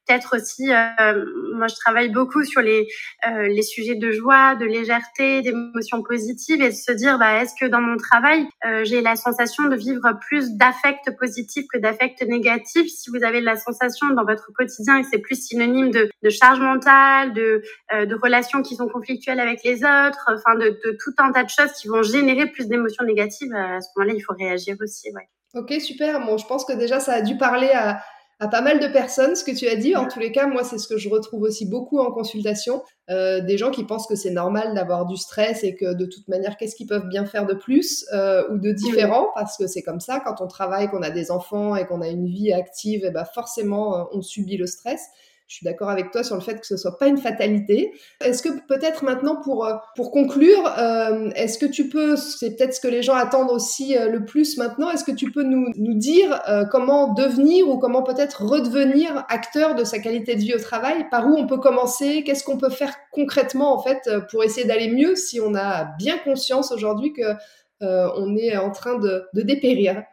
peut-être 0.06 0.36
aussi, 0.36 0.72
euh, 0.72 1.26
moi 1.56 1.68
je 1.68 1.76
travaille 1.76 2.10
beaucoup 2.10 2.44
sur 2.44 2.62
les, 2.62 2.88
euh, 3.28 3.48
les 3.48 3.62
sujets 3.62 3.96
de 3.96 4.12
joie, 4.12 4.56
de 4.56 4.66
légèreté, 4.66 5.42
d'émotions 5.42 6.04
positives 6.04 6.62
et 6.62 6.70
de 6.70 6.76
se 6.76 6.92
dire, 6.92 7.18
bah, 7.18 7.42
est-ce 7.42 7.54
que 7.60 7.66
dans 7.66 7.82
mon 7.82 7.98
travail, 7.98 8.48
euh, 8.66 8.84
j'ai 8.84 9.02
la 9.02 9.16
sensation 9.16 9.66
de 9.66 9.76
vivre 9.76 10.02
plus 10.28 10.52
d'affects 10.52 11.18
positifs 11.20 11.66
que 11.72 11.80
d'affects 11.80 12.24
négatifs? 12.28 12.88
Si 12.88 13.10
vous 13.10 13.24
avez 13.24 13.42
la 13.42 13.56
sensation 13.56 14.08
dans 14.08 14.26
votre 14.26 14.52
quotidien 14.54 15.00
et 15.00 15.04
c'est 15.04 15.20
plus 15.20 15.48
synonyme 15.48 15.92
de, 15.92 16.10
de 16.22 16.30
charge 16.30 16.60
mentale, 16.60 17.34
de, 17.34 17.62
de 17.92 18.16
relations 18.16 18.62
qui 18.62 18.76
sont 18.76 18.88
conflictuelles 18.88 19.40
avec 19.40 19.64
les 19.64 19.84
autres, 19.84 20.26
enfin 20.28 20.56
de, 20.56 20.70
de 20.86 20.98
tout 21.04 21.14
un 21.18 21.32
tas 21.32 21.44
de 21.44 21.50
choses 21.50 21.72
qui 21.74 21.88
vont 21.88 22.04
générer 22.04 22.48
plus 22.48 22.68
d'émotions 22.68 23.06
négatives, 23.06 23.54
à 23.54 23.82
ce 23.82 23.88
moment-là, 23.96 24.16
il 24.16 24.22
faut 24.22 24.34
réagir 24.34 24.76
aussi. 24.82 25.12
Ouais. 25.14 25.28
Ok, 25.56 25.72
super. 25.80 26.26
Bon, 26.26 26.38
je 26.38 26.48
pense 26.48 26.66
que 26.66 26.74
déjà, 26.74 27.00
ça 27.00 27.14
a 27.14 27.22
dû 27.22 27.38
parler 27.38 27.70
à, 27.70 28.02
à 28.44 28.50
pas 28.50 28.62
mal 28.62 28.80
de 28.82 28.88
personnes, 28.88 29.38
ce 29.38 29.44
que 29.46 29.58
tu 29.58 29.68
as 29.68 29.78
dit. 29.78 29.96
En 29.96 30.06
tous 30.06 30.20
les 30.20 30.34
cas, 30.34 30.48
moi, 30.48 30.66
c'est 30.66 30.78
ce 30.78 30.90
que 30.90 30.98
je 30.98 31.08
retrouve 31.08 31.44
aussi 31.44 31.66
beaucoup 31.66 32.00
en 32.00 32.12
consultation. 32.12 32.84
Euh, 33.10 33.40
des 33.40 33.58
gens 33.58 33.72
qui 33.72 33.86
pensent 33.86 34.06
que 34.06 34.16
c'est 34.16 34.32
normal 34.32 34.74
d'avoir 34.76 35.06
du 35.06 35.16
stress 35.16 35.64
et 35.64 35.76
que 35.76 35.94
de 35.94 36.06
toute 36.06 36.28
manière, 36.28 36.58
qu'est-ce 36.58 36.76
qu'ils 36.76 36.88
peuvent 36.88 37.08
bien 37.08 37.26
faire 37.26 37.46
de 37.46 37.54
plus 37.54 38.06
euh, 38.14 38.44
ou 38.52 38.58
de 38.58 38.74
différent? 38.74 39.28
Parce 39.34 39.56
que 39.56 39.66
c'est 39.66 39.82
comme 39.82 40.02
ça, 40.02 40.20
quand 40.20 40.42
on 40.42 40.48
travaille, 40.48 40.90
qu'on 40.90 41.04
a 41.04 41.10
des 41.10 41.32
enfants 41.32 41.78
et 41.78 41.86
qu'on 41.86 42.02
a 42.02 42.10
une 42.10 42.28
vie 42.28 42.52
active, 42.52 43.06
et 43.06 43.08
eh 43.08 43.12
ben 43.12 43.24
forcément, 43.24 43.98
euh, 43.98 44.04
on 44.12 44.22
subit 44.22 44.58
le 44.58 44.68
stress. 44.68 45.08
Je 45.48 45.58
suis 45.58 45.66
d'accord 45.66 45.90
avec 45.90 46.12
toi 46.12 46.24
sur 46.24 46.36
le 46.36 46.42
fait 46.42 46.60
que 46.60 46.66
ce 46.66 46.78
soit 46.78 46.98
pas 46.98 47.08
une 47.08 47.18
fatalité. 47.18 47.92
Est-ce 48.22 48.42
que 48.42 48.50
peut-être 48.68 49.04
maintenant 49.04 49.42
pour 49.42 49.66
euh, 49.66 49.74
pour 49.96 50.12
conclure, 50.12 50.74
euh, 50.78 51.30
est-ce 51.36 51.58
que 51.58 51.66
tu 51.66 51.90
peux, 51.90 52.16
c'est 52.16 52.56
peut-être 52.56 52.74
ce 52.74 52.80
que 52.80 52.88
les 52.88 53.04
gens 53.04 53.14
attendent 53.14 53.52
aussi 53.52 53.98
euh, 53.98 54.10
le 54.10 54.26
plus 54.26 54.58
maintenant, 54.58 54.90
est-ce 54.90 55.04
que 55.04 55.12
tu 55.12 55.32
peux 55.32 55.44
nous, 55.44 55.68
nous 55.76 55.96
dire 55.96 56.42
comment 56.72 57.14
devenir 57.14 57.68
ou 57.68 57.78
comment 57.78 58.04
peut-être 58.04 58.44
redevenir 58.44 59.26
acteur 59.30 59.76
de 59.76 59.84
sa 59.84 60.00
qualité 60.00 60.36
de 60.36 60.42
vie 60.42 60.56
au 60.56 60.60
travail? 60.60 61.08
Par 61.10 61.28
où 61.28 61.36
on 61.36 61.46
peut 61.46 61.60
commencer? 61.60 62.24
Qu'est-ce 62.24 62.44
qu'on 62.44 62.58
peut 62.58 62.70
faire 62.70 62.96
concrètement 63.12 63.74
en 63.74 63.82
fait 63.82 64.10
pour 64.32 64.44
essayer 64.44 64.66
d'aller 64.66 64.90
mieux 64.90 65.16
si 65.16 65.40
on 65.42 65.56
a 65.56 65.86
bien 65.98 66.18
conscience 66.18 66.72
aujourd'hui 66.72 67.14
que 67.14 67.34
on 67.82 68.38
est 68.38 68.56
en 68.58 68.72
train 68.72 68.98
de, 68.98 69.26
de 69.34 69.42
dépérir? 69.42 70.04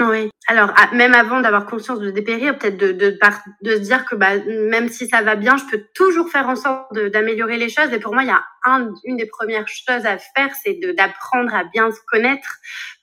Oui. 0.00 0.30
Alors, 0.46 0.74
même 0.92 1.14
avant 1.14 1.40
d'avoir 1.40 1.64
conscience 1.64 2.00
de 2.00 2.10
dépérir, 2.10 2.58
peut-être 2.58 2.76
de, 2.76 2.92
de, 2.92 3.18
de, 3.62 3.70
se 3.76 3.80
dire 3.80 4.04
que 4.04 4.14
bah, 4.14 4.36
même 4.46 4.90
si 4.90 5.08
ça 5.08 5.22
va 5.22 5.36
bien, 5.36 5.56
je 5.56 5.64
peux 5.64 5.84
toujours 5.94 6.28
faire 6.28 6.48
en 6.48 6.56
sorte 6.56 6.92
d'améliorer 6.94 7.56
les 7.56 7.70
choses. 7.70 7.90
Et 7.92 7.98
pour 7.98 8.12
moi, 8.12 8.24
il 8.24 8.28
y 8.28 8.32
a 8.32 8.44
un, 8.64 8.92
une 9.04 9.16
des 9.16 9.26
premières 9.26 9.66
choses 9.66 10.04
à 10.04 10.18
faire, 10.18 10.50
c'est 10.62 10.78
d'apprendre 10.96 11.54
à 11.54 11.64
bien 11.64 11.90
se 11.90 12.00
connaître, 12.06 12.48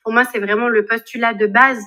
pour 0.03 0.13
moi, 0.13 0.23
c'est 0.31 0.39
vraiment 0.39 0.67
le 0.67 0.85
postulat 0.85 1.33
de 1.33 1.47
base. 1.47 1.81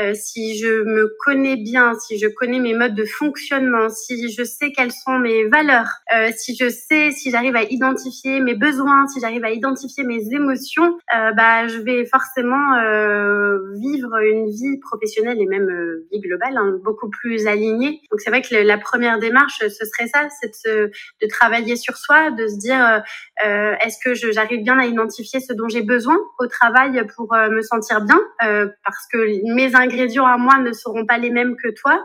Euh, 0.00 0.14
si 0.14 0.58
je 0.58 0.82
me 0.84 1.14
connais 1.24 1.56
bien, 1.56 1.94
si 1.94 2.18
je 2.18 2.26
connais 2.26 2.58
mes 2.58 2.74
modes 2.74 2.94
de 2.94 3.04
fonctionnement, 3.04 3.88
si 3.88 4.30
je 4.32 4.44
sais 4.44 4.72
quelles 4.72 4.92
sont 4.92 5.18
mes 5.18 5.44
valeurs, 5.44 5.88
euh, 6.14 6.30
si 6.36 6.56
je 6.56 6.68
sais, 6.68 7.10
si 7.10 7.30
j'arrive 7.30 7.56
à 7.56 7.62
identifier 7.62 8.40
mes 8.40 8.54
besoins, 8.54 9.06
si 9.08 9.20
j'arrive 9.20 9.44
à 9.44 9.50
identifier 9.50 10.04
mes 10.04 10.32
émotions, 10.32 10.98
euh, 11.14 11.32
bah, 11.32 11.66
je 11.68 11.78
vais 11.78 12.04
forcément 12.06 12.74
euh, 12.76 13.58
vivre 13.80 14.16
une 14.18 14.48
vie 14.50 14.78
professionnelle 14.78 15.40
et 15.40 15.46
même 15.46 15.68
euh, 15.68 16.06
vie 16.12 16.20
globale 16.20 16.56
hein, 16.56 16.78
beaucoup 16.82 17.08
plus 17.08 17.46
alignée. 17.46 18.00
Donc 18.10 18.20
c'est 18.20 18.30
vrai 18.30 18.42
que 18.42 18.54
la 18.54 18.78
première 18.78 19.18
démarche, 19.18 19.58
ce 19.60 19.84
serait 19.84 20.08
ça, 20.08 20.28
c'est 20.40 20.68
de, 20.68 20.90
de, 21.22 21.28
travailler 21.28 21.76
sur 21.76 21.96
soi, 21.96 22.30
de 22.30 22.46
se 22.46 22.58
dire 22.58 23.02
euh, 23.44 23.74
est-ce 23.84 23.98
que 24.04 24.14
j'arrive 24.14 24.62
bien 24.62 24.78
à 24.78 24.86
identifier 24.86 25.40
ce 25.40 25.52
dont 25.52 25.68
j'ai 25.68 25.82
besoin 25.82 26.16
au 26.38 26.46
travail 26.46 27.02
pour 27.16 27.32
me 27.32 27.59
sentir 27.62 28.00
bien 28.02 28.20
euh, 28.42 28.68
parce 28.84 29.06
que 29.12 29.54
mes 29.54 29.74
ingrédients 29.74 30.26
à 30.26 30.36
moi 30.36 30.58
ne 30.58 30.72
seront 30.72 31.06
pas 31.06 31.18
les 31.18 31.30
mêmes 31.30 31.56
que 31.56 31.68
toi 31.68 32.04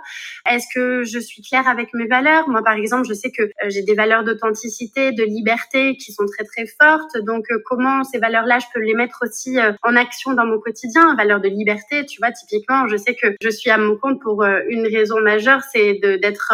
Est-ce 0.49 0.65
que 0.73 1.03
je 1.03 1.19
suis 1.19 1.41
claire 1.41 1.67
avec 1.67 1.93
mes 1.93 2.07
valeurs? 2.07 2.47
Moi, 2.49 2.63
par 2.63 2.75
exemple, 2.75 3.07
je 3.07 3.13
sais 3.13 3.31
que 3.31 3.43
euh, 3.43 3.69
j'ai 3.69 3.83
des 3.83 3.95
valeurs 3.95 4.23
d'authenticité, 4.23 5.11
de 5.11 5.23
liberté 5.23 5.97
qui 5.97 6.11
sont 6.11 6.25
très 6.25 6.43
très 6.43 6.65
fortes. 6.65 7.17
Donc, 7.23 7.45
euh, 7.51 7.59
comment 7.65 8.03
ces 8.03 8.19
valeurs-là, 8.19 8.59
je 8.59 8.65
peux 8.73 8.81
les 8.81 8.93
mettre 8.93 9.19
aussi 9.21 9.57
en 9.83 9.95
action 9.95 10.33
dans 10.33 10.45
mon 10.45 10.59
quotidien? 10.59 11.15
Valeurs 11.15 11.41
de 11.41 11.49
liberté, 11.49 12.05
tu 12.05 12.19
vois, 12.19 12.31
typiquement, 12.31 12.87
je 12.87 12.97
sais 12.97 13.15
que 13.15 13.27
je 13.41 13.49
suis 13.49 13.69
à 13.69 13.77
mon 13.77 13.97
compte 13.97 14.21
pour 14.21 14.43
une 14.43 14.87
raison 14.87 15.19
majeure, 15.21 15.61
c'est 15.71 15.93
d'être 16.01 16.53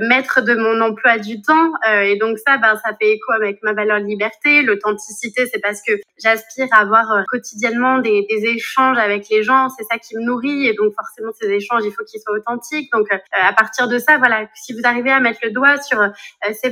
maître 0.00 0.42
de 0.42 0.54
mon 0.54 0.80
emploi 0.80 1.18
du 1.18 1.42
temps. 1.42 1.72
et 1.86 2.16
donc 2.16 2.38
ça, 2.38 2.58
ben, 2.58 2.76
ça 2.76 2.90
fait 3.00 3.12
écho 3.12 3.32
avec 3.32 3.62
ma 3.62 3.72
valeur 3.72 3.98
liberté. 3.98 4.62
L'authenticité, 4.62 5.46
c'est 5.46 5.60
parce 5.60 5.80
que 5.86 5.92
j'aspire 6.22 6.66
à 6.72 6.80
avoir 6.80 7.24
quotidiennement 7.28 7.98
des 7.98 8.23
des, 8.28 8.44
échanges 8.46 8.98
avec 8.98 9.28
les 9.30 9.42
gens, 9.42 9.68
c'est 9.70 9.84
ça 9.84 9.98
qui 9.98 10.16
me 10.16 10.22
nourrit 10.22 10.66
et 10.66 10.74
donc 10.74 10.92
forcément 10.94 11.30
ces 11.40 11.48
échanges, 11.50 11.82
il 11.84 11.92
faut 11.92 12.04
qu'ils 12.04 12.20
soient 12.20 12.36
authentiques. 12.36 12.90
Donc 12.92 13.06
euh, 13.12 13.16
à 13.32 13.52
partir 13.52 13.88
de 13.88 13.98
ça, 13.98 14.18
voilà, 14.18 14.46
si 14.54 14.72
vous 14.72 14.80
arrivez 14.84 15.10
à 15.10 15.20
mettre 15.20 15.40
le 15.42 15.50
doigt 15.50 15.80
sur 15.80 16.00
euh, 16.00 16.08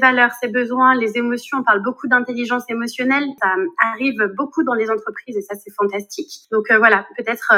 valeurs, 0.00 0.30
ses 0.40 0.48
besoins, 0.48 0.94
les 0.94 1.16
émotions, 1.16 1.58
on 1.58 1.62
parle 1.62 1.82
beaucoup 1.82 2.08
d'intelligence 2.08 2.64
émotionnelle, 2.68 3.24
ça 3.42 3.54
arrive 3.92 4.18
beaucoup 4.36 4.62
dans 4.64 4.74
les 4.74 4.90
entreprises 4.90 5.36
et 5.36 5.42
ça 5.42 5.54
c'est 5.54 5.72
fantastique. 5.72 6.32
Donc 6.50 6.70
euh, 6.70 6.78
voilà, 6.78 7.06
peut-être 7.16 7.52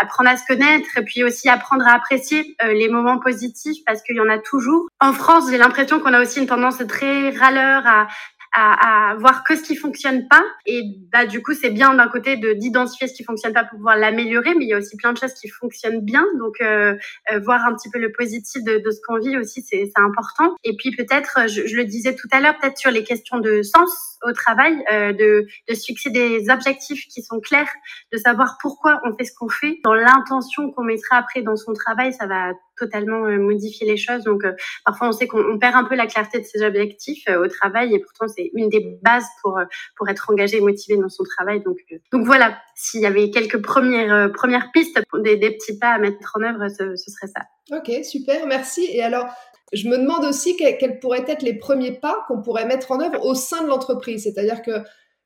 apprendre 0.00 0.30
à 0.30 0.36
se 0.36 0.46
connaître 0.46 0.88
et 0.96 1.02
puis 1.02 1.24
aussi 1.24 1.48
apprendre 1.48 1.86
à 1.86 1.92
apprécier 1.92 2.56
les 2.64 2.88
moments 2.88 3.18
positifs 3.18 3.78
parce 3.86 4.02
qu'il 4.02 4.16
y 4.16 4.20
en 4.20 4.28
a 4.28 4.38
toujours. 4.38 4.88
En 5.00 5.12
France, 5.12 5.50
j'ai 5.50 5.58
l'impression 5.58 6.00
qu'on 6.00 6.12
a 6.12 6.20
aussi 6.20 6.40
une 6.40 6.46
tendance 6.46 6.82
très 6.88 7.30
râleur 7.30 7.86
à, 7.86 8.06
à, 8.54 9.10
à, 9.10 9.14
voir 9.16 9.44
que 9.44 9.56
ce 9.56 9.62
qui 9.62 9.76
fonctionne 9.76 10.28
pas. 10.28 10.42
Et 10.64 10.82
bah 11.12 11.26
du 11.26 11.42
coup, 11.42 11.52
c'est 11.54 11.70
bien 11.70 11.92
d'un 11.94 12.08
côté 12.08 12.36
de 12.36 12.52
d'identifier 12.52 13.08
ce 13.08 13.14
qui 13.14 13.24
fonctionne 13.24 13.52
pas 13.52 13.64
pour 13.64 13.78
pouvoir 13.78 13.96
l'améliorer, 13.96 14.54
mais 14.54 14.64
il 14.64 14.68
y 14.68 14.74
a 14.74 14.78
aussi 14.78 14.96
plein 14.96 15.12
de 15.12 15.18
choses 15.18 15.34
qui 15.34 15.48
fonctionnent 15.48 16.00
bien. 16.00 16.24
Donc 16.38 16.60
euh, 16.60 16.94
euh 17.32 17.40
voir 17.40 17.66
un 17.66 17.74
petit 17.74 17.90
peu 17.90 17.98
le 17.98 18.12
positif 18.12 18.62
de, 18.62 18.78
de 18.78 18.90
ce 18.90 19.00
qu'on 19.06 19.18
vit 19.18 19.36
aussi, 19.36 19.62
c'est 19.62 19.90
important. 19.96 20.54
Et 20.62 20.76
puis 20.76 20.94
peut-être, 20.94 21.48
je, 21.48 21.66
je, 21.66 21.76
le 21.76 21.84
disais 21.84 22.14
tout 22.14 22.28
à 22.30 22.40
l'heure, 22.40 22.56
peut-être 22.58 22.78
sur 22.78 22.90
les 22.90 23.04
questions 23.04 23.40
de 23.40 23.62
sens 23.62 24.18
au 24.22 24.32
travail, 24.32 24.82
euh, 24.92 25.12
de, 25.12 25.46
de 25.68 25.74
se 25.74 25.84
fixer 25.84 26.10
des 26.10 26.48
objectifs 26.50 27.06
qui 27.08 27.22
sont 27.22 27.40
clairs, 27.40 27.70
de 28.12 28.18
savoir 28.18 28.56
pourquoi 28.60 29.00
on 29.04 29.16
fait 29.16 29.24
ce 29.24 29.32
qu'on 29.34 29.48
fait, 29.48 29.80
dans 29.84 29.94
l'intention 29.94 30.70
qu'on 30.70 30.84
mettra 30.84 31.16
après 31.16 31.42
dans 31.42 31.56
son 31.56 31.72
travail, 31.72 32.12
ça 32.12 32.26
va 32.26 32.52
totalement 32.76 33.26
euh, 33.26 33.38
modifier 33.38 33.86
les 33.86 33.96
choses. 33.96 34.24
Donc, 34.24 34.44
euh, 34.44 34.52
parfois, 34.84 35.08
on 35.08 35.12
sait 35.12 35.26
qu'on 35.26 35.58
perd 35.58 35.74
un 35.74 35.84
peu 35.84 35.94
la 35.94 36.06
clarté 36.06 36.40
de 36.40 36.44
ses 36.44 36.62
objectifs 36.62 37.24
euh, 37.28 37.44
au 37.44 37.48
travail 37.48 37.94
et 37.94 37.98
pourtant, 37.98 38.26
c'est 38.28 38.50
une 38.54 38.68
des 38.68 38.98
bases 39.02 39.26
pour, 39.42 39.58
pour 39.96 40.08
être 40.08 40.30
engagé 40.30 40.58
et 40.58 40.60
motivé 40.60 40.96
dans 40.96 41.08
son 41.08 41.24
travail. 41.24 41.62
Donc, 41.62 41.78
donc 42.12 42.24
voilà, 42.24 42.58
s'il 42.74 43.00
y 43.00 43.06
avait 43.06 43.30
quelques 43.30 43.62
premières, 43.62 44.32
premières 44.32 44.70
pistes, 44.72 45.00
des, 45.22 45.36
petits 45.36 45.78
pas 45.78 45.90
à 45.90 45.98
mettre 45.98 46.36
en 46.36 46.42
œuvre, 46.42 46.68
ce, 46.68 46.96
ce 46.96 47.10
serait 47.10 47.28
ça. 47.28 47.42
Ok, 47.76 48.04
super, 48.04 48.46
merci. 48.46 48.86
Et 48.92 49.02
alors, 49.02 49.26
je 49.72 49.88
me 49.88 49.98
demande 49.98 50.24
aussi 50.24 50.56
quels 50.56 50.98
pourraient 50.98 51.24
être 51.26 51.42
les 51.42 51.54
premiers 51.54 51.92
pas 51.92 52.24
qu'on 52.28 52.42
pourrait 52.42 52.66
mettre 52.66 52.92
en 52.92 53.00
œuvre 53.00 53.24
au 53.24 53.34
sein 53.34 53.62
de 53.62 53.68
l'entreprise. 53.68 54.24
C'est-à-dire 54.24 54.62
que 54.62 54.70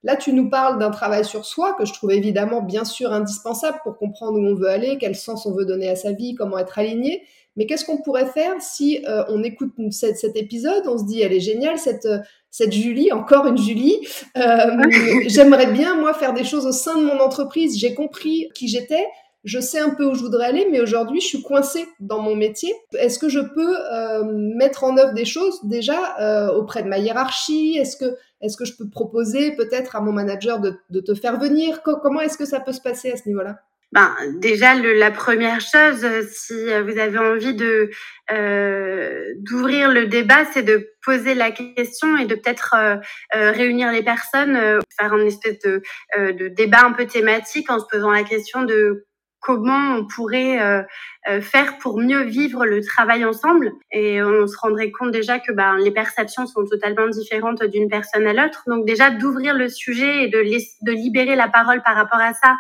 Là, 0.05 0.17
tu 0.17 0.33
nous 0.33 0.49
parles 0.49 0.79
d'un 0.79 0.91
travail 0.91 1.25
sur 1.25 1.45
soi 1.45 1.75
que 1.75 1.85
je 1.85 1.93
trouve 1.93 2.13
évidemment 2.13 2.63
bien 2.63 2.85
sûr 2.85 3.13
indispensable 3.13 3.79
pour 3.83 3.97
comprendre 3.97 4.39
où 4.39 4.47
on 4.47 4.55
veut 4.55 4.69
aller, 4.69 4.97
quel 4.99 5.17
sens 5.17 5.45
on 5.45 5.53
veut 5.53 5.65
donner 5.65 5.89
à 5.89 5.97
sa 5.97 6.13
vie, 6.13 6.35
comment 6.35 6.59
être 6.59 6.79
aligné. 6.79 7.23
Mais 7.57 7.67
qu'est-ce 7.67 7.85
qu'on 7.85 7.99
pourrait 7.99 8.27
faire 8.27 8.55
si 8.61 9.05
euh, 9.09 9.25
on 9.29 9.43
écoute 9.43 9.73
cet, 9.91 10.37
épisode, 10.37 10.85
on 10.87 10.97
se 10.97 11.05
dit 11.05 11.21
elle 11.21 11.33
est 11.33 11.41
géniale 11.41 11.79
cette 11.79 12.07
cette 12.51 12.73
Julie, 12.73 13.13
encore 13.13 13.47
une 13.47 13.59
Julie. 13.59 13.99
Euh, 14.37 14.67
j'aimerais 15.27 15.71
bien 15.71 15.95
moi 15.97 16.15
faire 16.15 16.33
des 16.33 16.45
choses 16.45 16.67
au 16.67 16.73
sein 16.73 16.99
de 16.99 17.05
mon 17.05 17.19
entreprise. 17.21 17.79
J'ai 17.79 17.95
compris 17.95 18.49
qui 18.55 18.69
j'étais, 18.69 19.07
je 19.45 19.61
sais 19.61 19.79
un 19.79 19.91
peu 19.91 20.05
où 20.05 20.15
je 20.15 20.21
voudrais 20.21 20.47
aller, 20.47 20.67
mais 20.71 20.81
aujourd'hui, 20.81 21.21
je 21.21 21.27
suis 21.27 21.43
coincée 21.43 21.87
dans 22.01 22.21
mon 22.21 22.35
métier. 22.35 22.75
Est-ce 22.99 23.19
que 23.19 23.29
je 23.29 23.41
peux 23.41 23.77
euh, 23.93 24.25
mettre 24.57 24.85
en 24.85 24.97
œuvre 24.97 25.15
des 25.15 25.25
choses 25.25 25.61
déjà 25.65 26.17
euh, 26.21 26.53
auprès 26.53 26.83
de 26.83 26.89
ma 26.89 26.99
hiérarchie? 26.99 27.79
Est-ce 27.79 27.97
que, 27.97 28.17
est 28.41 28.57
que 28.57 28.65
je 28.65 28.77
peux 28.77 28.89
proposer 28.89 29.55
peut-être 29.55 29.97
à 29.97 30.01
mon 30.01 30.13
manager 30.13 30.61
de, 30.61 31.01
te 31.01 31.15
faire 31.15 31.39
venir? 31.39 31.83
Comment 31.83 32.21
est-ce 32.21 32.37
que 32.37 32.47
ça 32.47 32.61
peut 32.61 32.73
se 32.73 32.81
passer 32.81 33.13
à 33.13 33.17
ce 33.17 33.29
niveau-là? 33.29 33.61
Ben, 33.93 34.11
déjà, 34.35 34.75
la 34.75 35.11
première 35.11 35.63
chose, 35.63 36.07
si 36.31 36.53
vous 36.53 36.99
avez 36.99 37.17
envie 37.17 37.55
de 37.55 37.89
euh, 38.31 39.25
d'ouvrir 39.39 39.91
le 39.91 40.07
débat, 40.07 40.45
c'est 40.53 40.63
de 40.63 40.91
poser 41.03 41.33
la 41.33 41.53
question 41.53 42.19
et 42.19 42.27
de 42.27 42.35
peut-être 42.35 42.77
réunir 43.33 43.91
les 43.91 44.03
personnes, 44.03 44.81
faire 45.01 45.15
un 45.15 45.25
espèce 45.25 45.59
de, 45.61 45.81
de 46.19 46.49
débat 46.49 46.85
un 46.85 46.93
peu 46.93 47.07
thématique 47.07 47.71
en 47.71 47.79
se 47.79 47.87
posant 47.91 48.11
la 48.11 48.25
question 48.25 48.65
de 48.65 49.08
comment 49.41 49.97
on 49.97 50.07
pourrait 50.07 50.61
euh, 50.61 50.83
euh, 51.29 51.41
faire 51.41 51.79
pour 51.79 51.99
mieux 51.99 52.23
vivre 52.23 52.67
le 52.67 52.83
travail 52.83 53.25
ensemble. 53.25 53.73
Et 53.93 54.23
on 54.23 54.47
se 54.47 54.57
rendrait 54.59 54.91
compte 54.91 55.11
déjà 55.11 55.39
que 55.39 55.53
ben, 55.53 55.77
les 55.77 55.91
perceptions 55.91 56.47
sont 56.47 56.65
totalement 56.65 57.07
différentes 57.09 57.63
d'une 57.65 57.89
personne 57.89 58.27
à 58.27 58.33
l'autre. 58.33 58.65
Donc 58.67 58.87
déjà 58.87 59.11
d'ouvrir 59.11 59.55
le 59.55 59.69
sujet 59.69 60.25
et 60.25 60.29
de, 60.29 60.39
de 60.39 60.93
libérer 60.93 61.37
la 61.37 61.49
parole 61.49 61.83
par 61.83 61.95
rapport 61.95 62.21
à 62.21 62.33
ça 62.35 62.57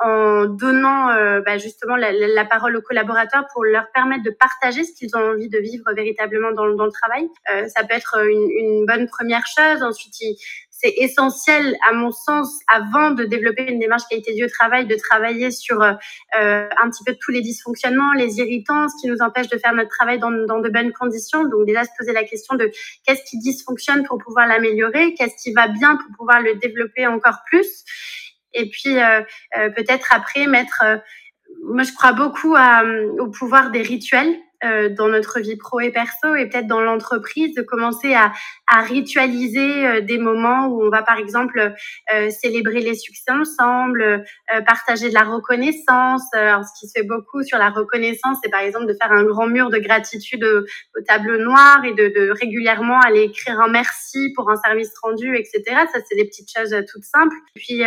en 0.00 0.46
donnant 0.46 1.10
euh, 1.10 1.40
ben, 1.40 1.58
justement 1.58 1.96
la, 1.96 2.44
parole 2.44 2.76
aux 2.76 2.82
collaborateurs 2.82 3.46
pour 3.52 3.64
leur 3.64 3.90
permettre 3.92 4.24
de 4.24 4.30
partager 4.30 4.84
ce 4.84 4.92
qu'ils 4.92 5.16
ont 5.16 5.32
envie 5.34 5.48
de 5.48 5.58
vivre 5.58 5.84
véritablement 5.94 6.52
dans, 6.52 6.68
dans 6.74 6.86
le 6.86 6.92
travail. 6.92 7.28
ça 7.68 7.84
peut 7.84 7.94
être 7.94 8.18
une, 8.26 8.50
une 8.50 8.86
bonne 8.86 9.06
première 9.06 9.44
chose. 9.46 9.82
Ensuite, 9.82 10.14
c'est 10.82 10.94
essentiel, 10.96 11.76
à 11.88 11.92
mon 11.92 12.10
sens, 12.10 12.60
avant 12.66 13.10
de 13.10 13.24
développer 13.24 13.70
une 13.70 13.78
démarche 13.78 14.02
qualité 14.10 14.32
au 14.44 14.48
travail, 14.48 14.86
de 14.86 14.96
travailler 14.96 15.50
sur 15.50 15.80
euh, 15.80 15.92
un 16.34 16.90
petit 16.90 17.04
peu 17.04 17.16
tous 17.20 17.30
les 17.30 17.40
dysfonctionnements, 17.40 18.12
les 18.14 18.38
irritants, 18.38 18.88
ce 18.88 19.00
qui 19.00 19.06
nous 19.06 19.18
empêche 19.20 19.48
de 19.48 19.58
faire 19.58 19.74
notre 19.74 19.90
travail 19.90 20.18
dans, 20.18 20.30
de 20.30 20.68
bonnes 20.68 20.92
conditions. 20.92 21.44
Donc 21.44 21.66
déjà 21.66 21.84
se 21.84 21.90
poser 21.96 22.12
la 22.12 22.24
question 22.24 22.56
de 22.56 22.70
qu'est-ce 23.06 23.22
qui 23.30 23.38
dysfonctionne 23.38 24.04
pour 24.04 24.18
pouvoir 24.18 24.46
l'améliorer, 24.46 25.14
qu'est-ce 25.14 25.40
qui 25.40 25.52
va 25.52 25.68
bien 25.68 25.96
pour 25.96 26.16
pouvoir 26.16 26.40
le 26.40 26.56
développer 26.56 27.06
encore 27.06 27.38
plus. 27.46 27.84
Et 28.52 28.68
puis 28.68 28.98
euh, 28.98 29.22
euh, 29.58 29.70
peut-être 29.70 30.12
après 30.12 30.46
mettre 30.46 30.82
moi, 31.64 31.84
je 31.84 31.92
crois 31.92 32.12
beaucoup 32.12 32.56
au 32.56 33.28
pouvoir 33.28 33.70
des 33.70 33.82
rituels. 33.82 34.34
Euh, 34.64 34.88
dans 34.88 35.08
notre 35.08 35.40
vie 35.40 35.56
pro 35.56 35.80
et 35.80 35.90
perso 35.90 36.36
et 36.36 36.48
peut-être 36.48 36.68
dans 36.68 36.80
l'entreprise 36.80 37.52
de 37.56 37.62
commencer 37.62 38.14
à, 38.14 38.32
à 38.68 38.82
ritualiser 38.82 39.86
euh, 39.88 40.00
des 40.00 40.18
moments 40.18 40.68
où 40.68 40.84
on 40.84 40.88
va 40.88 41.02
par 41.02 41.18
exemple 41.18 41.74
euh, 42.14 42.30
célébrer 42.30 42.80
les 42.80 42.94
succès 42.94 43.32
ensemble, 43.32 44.24
partager 44.66 45.08
de 45.08 45.14
la 45.14 45.24
reconnaissance. 45.24 46.22
Alors, 46.32 46.64
ce 46.64 46.78
qui 46.78 46.86
se 46.86 46.92
fait 46.96 47.06
beaucoup 47.06 47.42
sur 47.42 47.58
la 47.58 47.70
reconnaissance, 47.70 48.38
c'est 48.42 48.50
par 48.50 48.60
exemple 48.60 48.86
de 48.86 48.94
faire 48.94 49.10
un 49.10 49.24
grand 49.24 49.48
mur 49.48 49.68
de 49.68 49.78
gratitude 49.78 50.44
au, 50.44 51.00
tableau 51.08 51.38
noir 51.38 51.84
et 51.84 51.94
de, 51.94 52.08
de, 52.08 52.30
régulièrement 52.30 53.00
aller 53.00 53.22
écrire 53.22 53.58
un 53.60 53.68
merci 53.68 54.32
pour 54.36 54.48
un 54.50 54.56
service 54.56 54.92
rendu, 55.02 55.36
etc. 55.36 55.62
Ça, 55.92 55.98
c'est 56.08 56.16
des 56.16 56.24
petites 56.24 56.50
choses 56.56 56.74
toutes 56.92 57.04
simples. 57.04 57.36
Puis 57.54 57.82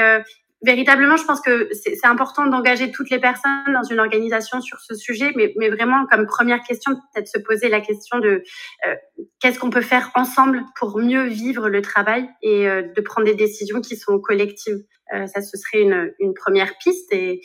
véritablement, 0.66 1.18
je 1.18 1.24
pense 1.26 1.42
que 1.42 1.70
c'est 1.74 2.06
important 2.06 2.48
d'engager 2.48 2.92
toutes 2.92 3.10
les 3.10 3.20
personnes 3.20 3.74
dans 3.74 3.84
une 3.84 4.00
organisation 4.00 4.62
sur 4.62 4.80
ce 4.80 4.96
sujet, 4.96 5.32
mais, 5.36 5.54
mais 5.58 5.70
vraiment 5.70 6.06
comme 6.08 6.26
première 6.26 6.62
question, 6.64 6.94
peut-être 7.14 7.28
se 7.28 7.40
poser 7.40 7.70
la 7.70 7.82
question 7.82 8.20
de 8.20 8.44
euh, 8.88 8.96
qu'est-ce 9.40 9.60
qu'on 9.60 9.70
peut 9.70 9.82
faire 9.82 10.12
ensemble 10.16 10.64
pour 10.78 10.98
mieux 10.98 11.26
vivre 11.28 11.70
le 11.70 11.82
travail 11.82 12.28
et 12.42 12.68
euh, 12.68 12.82
de 12.82 13.02
prendre 13.02 13.28
des 13.28 13.36
décisions 13.36 13.82
qui 13.82 13.96
sont 13.96 14.20
collectives. 14.20 14.84
Euh, 15.14 15.28
ça, 15.28 15.42
ce 15.42 15.56
serait 15.58 15.84
une, 15.84 16.12
une 16.20 16.34
première 16.34 16.78
piste. 16.80 17.14
Et, 17.14 17.42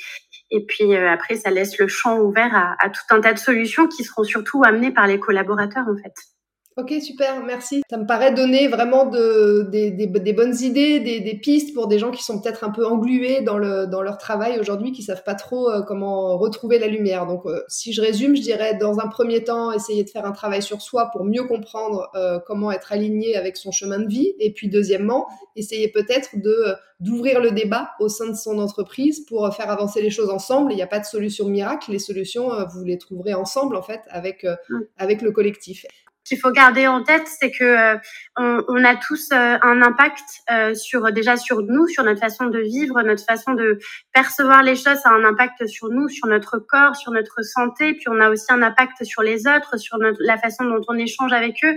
et 0.50 0.64
puis 0.64 0.96
après, 0.96 1.36
ça 1.36 1.50
laisse 1.50 1.78
le 1.78 1.86
champ 1.86 2.18
ouvert 2.18 2.54
à, 2.54 2.74
à 2.80 2.88
tout 2.88 3.02
un 3.10 3.20
tas 3.20 3.34
de 3.34 3.38
solutions 3.38 3.86
qui 3.86 4.02
seront 4.02 4.24
surtout 4.24 4.62
amenées 4.64 4.92
par 4.92 5.06
les 5.06 5.20
collaborateurs, 5.20 5.86
en 5.86 5.96
fait. 6.02 6.14
Ok, 6.76 6.94
super, 7.02 7.44
merci. 7.44 7.82
Ça 7.90 7.98
me 7.98 8.06
paraît 8.06 8.32
donner 8.32 8.68
vraiment 8.68 9.04
de, 9.04 9.66
des, 9.72 9.90
des, 9.90 10.06
des, 10.06 10.32
bonnes 10.32 10.56
idées, 10.60 11.00
des, 11.00 11.18
des, 11.18 11.34
pistes 11.34 11.74
pour 11.74 11.88
des 11.88 11.98
gens 11.98 12.12
qui 12.12 12.22
sont 12.22 12.40
peut-être 12.40 12.62
un 12.62 12.70
peu 12.70 12.86
englués 12.86 13.40
dans, 13.40 13.58
le, 13.58 13.86
dans 13.88 14.02
leur 14.02 14.18
travail 14.18 14.58
aujourd'hui, 14.60 14.92
qui 14.92 15.02
savent 15.02 15.24
pas 15.24 15.34
trop 15.34 15.68
euh, 15.68 15.82
comment 15.82 16.38
retrouver 16.38 16.78
la 16.78 16.86
lumière. 16.86 17.26
Donc, 17.26 17.44
euh, 17.44 17.60
si 17.66 17.92
je 17.92 18.00
résume, 18.00 18.36
je 18.36 18.42
dirais 18.42 18.76
dans 18.76 19.00
un 19.00 19.08
premier 19.08 19.42
temps, 19.42 19.72
essayer 19.72 20.04
de 20.04 20.10
faire 20.10 20.24
un 20.24 20.30
travail 20.30 20.62
sur 20.62 20.80
soi 20.80 21.10
pour 21.12 21.24
mieux 21.24 21.42
comprendre 21.42 22.08
euh, 22.14 22.38
comment 22.46 22.70
être 22.70 22.92
aligné 22.92 23.36
avec 23.36 23.56
son 23.56 23.72
chemin 23.72 23.98
de 23.98 24.08
vie. 24.08 24.32
Et 24.38 24.52
puis, 24.52 24.68
deuxièmement, 24.68 25.26
essayer 25.56 25.88
peut-être 25.88 26.30
de 26.40 26.74
d'ouvrir 27.00 27.40
le 27.40 27.50
débat 27.50 27.92
au 27.98 28.08
sein 28.08 28.28
de 28.28 28.36
son 28.36 28.58
entreprise 28.58 29.20
pour 29.20 29.54
faire 29.54 29.70
avancer 29.70 30.02
les 30.02 30.10
choses 30.10 30.28
ensemble. 30.28 30.70
Il 30.70 30.76
n'y 30.76 30.82
a 30.82 30.86
pas 30.86 30.98
de 30.98 31.06
solution 31.06 31.48
miracle. 31.48 31.90
Les 31.90 31.98
solutions, 31.98 32.50
vous 32.74 32.84
les 32.84 32.98
trouverez 32.98 33.32
ensemble, 33.32 33.74
en 33.74 33.80
fait, 33.82 34.02
avec, 34.10 34.44
mmh. 34.44 34.80
avec 34.98 35.22
le 35.22 35.32
collectif 35.32 35.86
qu'il 36.30 36.38
faut 36.38 36.52
garder 36.52 36.86
en 36.86 37.02
tête, 37.02 37.26
c'est 37.26 37.50
que 37.50 37.64
euh, 37.64 37.96
on, 38.36 38.62
on, 38.68 38.84
a 38.84 38.94
tous 38.94 39.30
euh, 39.32 39.58
un 39.62 39.82
impact 39.82 40.22
euh, 40.48 40.74
sur 40.74 41.10
déjà 41.10 41.36
sur 41.36 41.60
nous, 41.62 41.88
sur 41.88 42.04
notre 42.04 42.20
façon 42.20 42.46
de 42.46 42.60
vivre, 42.60 43.02
notre 43.02 43.24
façon 43.24 43.54
de 43.54 43.80
percevoir 44.12 44.62
les 44.62 44.76
choses, 44.76 44.98
ça 45.02 45.10
a 45.10 45.12
un 45.12 45.24
impact 45.24 45.66
sur 45.66 45.88
nous, 45.88 46.08
sur 46.08 46.28
notre 46.28 46.60
corps, 46.60 46.94
sur 46.94 47.10
notre 47.10 47.42
santé. 47.42 47.94
Puis 47.94 48.04
on 48.08 48.20
a 48.20 48.30
aussi 48.30 48.46
un 48.50 48.62
impact 48.62 49.02
sur 49.02 49.22
les 49.22 49.48
autres, 49.48 49.76
sur 49.76 49.98
notre, 49.98 50.18
la 50.20 50.38
façon 50.38 50.64
dont 50.64 50.80
on 50.86 50.96
échange 50.96 51.32
avec 51.32 51.64
eux. 51.64 51.76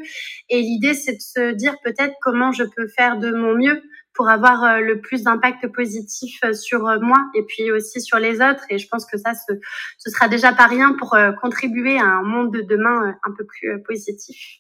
Et 0.50 0.62
l'idée, 0.62 0.94
c'est 0.94 1.14
de 1.14 1.22
se 1.22 1.52
dire 1.54 1.74
peut-être 1.84 2.14
comment 2.22 2.52
je 2.52 2.64
peux 2.64 2.88
faire 2.88 3.18
de 3.18 3.32
mon 3.32 3.56
mieux 3.56 3.82
pour 4.14 4.30
avoir 4.30 4.64
euh, 4.64 4.80
le 4.80 5.02
plus 5.02 5.24
d'impact 5.24 5.68
positif 5.74 6.40
euh, 6.44 6.54
sur 6.54 6.88
euh, 6.88 7.00
moi 7.02 7.18
et 7.36 7.44
puis 7.44 7.72
aussi 7.72 8.02
sur 8.02 8.20
les 8.20 8.36
autres. 8.36 8.64
Et 8.70 8.78
je 8.78 8.88
pense 8.88 9.06
que 9.06 9.18
ça, 9.18 9.34
ce, 9.34 9.54
ce 9.98 10.10
sera 10.12 10.28
déjà 10.28 10.54
pas 10.54 10.68
rien 10.68 10.96
pour 10.98 11.16
contribuer 11.42 11.98
à 11.98 12.06
un 12.06 12.24
monde 12.24 12.54
de 12.54 12.62
demain 12.62 13.16
un 13.24 13.32
peu 13.38 13.46
plus 13.46 13.82
positif. 13.84 14.60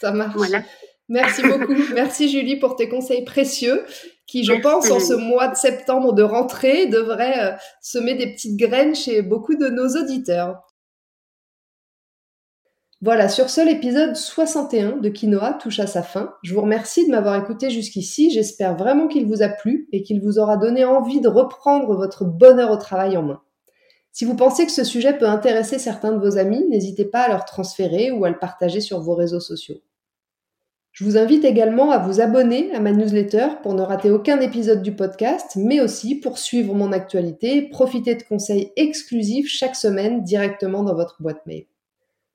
Ça 0.00 0.12
marche. 0.12 0.34
Voilà. 0.36 0.62
Merci 1.08 1.42
beaucoup. 1.42 1.74
Merci 1.94 2.28
Julie 2.28 2.58
pour 2.58 2.76
tes 2.76 2.88
conseils 2.88 3.24
précieux 3.24 3.84
qui, 4.26 4.44
je 4.44 4.52
pense, 4.52 4.90
en 4.92 5.00
ce 5.00 5.14
mois 5.14 5.48
de 5.48 5.56
septembre 5.56 6.12
de 6.12 6.22
rentrée, 6.22 6.86
devraient 6.86 7.56
semer 7.80 8.14
des 8.14 8.32
petites 8.32 8.56
graines 8.56 8.94
chez 8.94 9.22
beaucoup 9.22 9.56
de 9.56 9.68
nos 9.68 9.88
auditeurs. 10.00 10.62
Voilà, 13.02 13.30
sur 13.30 13.48
ce, 13.48 13.64
l'épisode 13.64 14.14
61 14.14 14.98
de 14.98 15.08
Quinoa 15.08 15.54
touche 15.54 15.80
à 15.80 15.86
sa 15.86 16.02
fin. 16.02 16.34
Je 16.42 16.52
vous 16.52 16.60
remercie 16.60 17.06
de 17.06 17.10
m'avoir 17.10 17.34
écouté 17.34 17.70
jusqu'ici. 17.70 18.30
J'espère 18.30 18.76
vraiment 18.76 19.08
qu'il 19.08 19.26
vous 19.26 19.40
a 19.40 19.48
plu 19.48 19.88
et 19.90 20.02
qu'il 20.02 20.20
vous 20.20 20.38
aura 20.38 20.58
donné 20.58 20.84
envie 20.84 21.22
de 21.22 21.28
reprendre 21.28 21.96
votre 21.96 22.26
bonheur 22.26 22.70
au 22.70 22.76
travail 22.76 23.16
en 23.16 23.22
main. 23.22 23.40
Si 24.12 24.26
vous 24.26 24.36
pensez 24.36 24.66
que 24.66 24.72
ce 24.72 24.84
sujet 24.84 25.16
peut 25.16 25.28
intéresser 25.28 25.78
certains 25.78 26.12
de 26.12 26.18
vos 26.18 26.36
amis, 26.36 26.62
n'hésitez 26.68 27.06
pas 27.06 27.22
à 27.22 27.28
leur 27.28 27.46
transférer 27.46 28.10
ou 28.10 28.26
à 28.26 28.28
le 28.28 28.38
partager 28.38 28.82
sur 28.82 29.00
vos 29.00 29.14
réseaux 29.14 29.40
sociaux. 29.40 29.80
Je 30.92 31.04
vous 31.04 31.16
invite 31.16 31.46
également 31.46 31.92
à 31.92 31.98
vous 31.98 32.20
abonner 32.20 32.70
à 32.74 32.80
ma 32.80 32.92
newsletter 32.92 33.46
pour 33.62 33.72
ne 33.72 33.80
rater 33.80 34.10
aucun 34.10 34.40
épisode 34.40 34.82
du 34.82 34.92
podcast, 34.92 35.52
mais 35.56 35.80
aussi 35.80 36.16
pour 36.16 36.36
suivre 36.36 36.74
mon 36.74 36.92
actualité 36.92 37.56
et 37.56 37.68
profiter 37.70 38.14
de 38.14 38.24
conseils 38.24 38.72
exclusifs 38.76 39.48
chaque 39.48 39.76
semaine 39.76 40.22
directement 40.22 40.82
dans 40.82 40.94
votre 40.94 41.22
boîte 41.22 41.46
mail. 41.46 41.64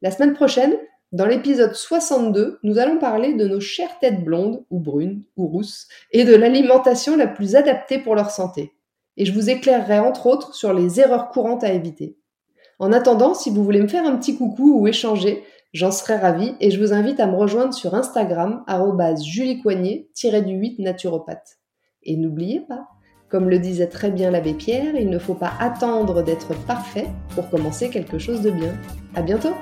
La 0.05 0.11
semaine 0.11 0.33
prochaine, 0.33 0.75
dans 1.13 1.25
l'épisode 1.25 1.73
62, 1.73 2.59
nous 2.61 2.77
allons 2.77 2.99
parler 2.99 3.33
de 3.33 3.47
nos 3.47 3.59
chères 3.59 3.97
têtes 3.97 4.23
blondes, 4.23 4.63
ou 4.69 4.79
brunes, 4.79 5.23
ou 5.35 5.47
rousses, 5.47 5.87
et 6.11 6.25
de 6.25 6.35
l'alimentation 6.35 7.17
la 7.17 7.25
plus 7.25 7.55
adaptée 7.55 7.97
pour 7.97 8.13
leur 8.13 8.29
santé. 8.29 8.73
Et 9.17 9.25
je 9.25 9.33
vous 9.33 9.49
éclairerai 9.49 9.97
entre 9.97 10.27
autres 10.27 10.53
sur 10.53 10.73
les 10.73 10.99
erreurs 10.99 11.29
courantes 11.29 11.63
à 11.63 11.73
éviter. 11.73 12.19
En 12.77 12.93
attendant, 12.93 13.33
si 13.33 13.49
vous 13.49 13.63
voulez 13.63 13.81
me 13.81 13.87
faire 13.87 14.05
un 14.05 14.15
petit 14.15 14.37
coucou 14.37 14.79
ou 14.79 14.87
échanger, 14.87 15.43
j'en 15.73 15.89
serai 15.89 16.17
ravie 16.17 16.53
et 16.59 16.69
je 16.69 16.79
vous 16.79 16.93
invite 16.93 17.19
à 17.19 17.25
me 17.25 17.35
rejoindre 17.35 17.73
sur 17.73 17.95
Instagram, 17.95 18.63
juliecoignet-du-8 19.23 20.83
naturopathe. 20.83 21.57
Et 22.03 22.15
n'oubliez 22.15 22.59
pas, 22.59 22.89
comme 23.27 23.49
le 23.49 23.57
disait 23.57 23.87
très 23.87 24.11
bien 24.11 24.29
l'abbé 24.29 24.53
Pierre, 24.53 24.95
il 24.95 25.09
ne 25.09 25.17
faut 25.17 25.33
pas 25.33 25.53
attendre 25.59 26.21
d'être 26.21 26.53
parfait 26.67 27.07
pour 27.33 27.49
commencer 27.49 27.89
quelque 27.89 28.19
chose 28.19 28.41
de 28.41 28.51
bien. 28.51 28.73
À 29.15 29.23
bientôt! 29.23 29.55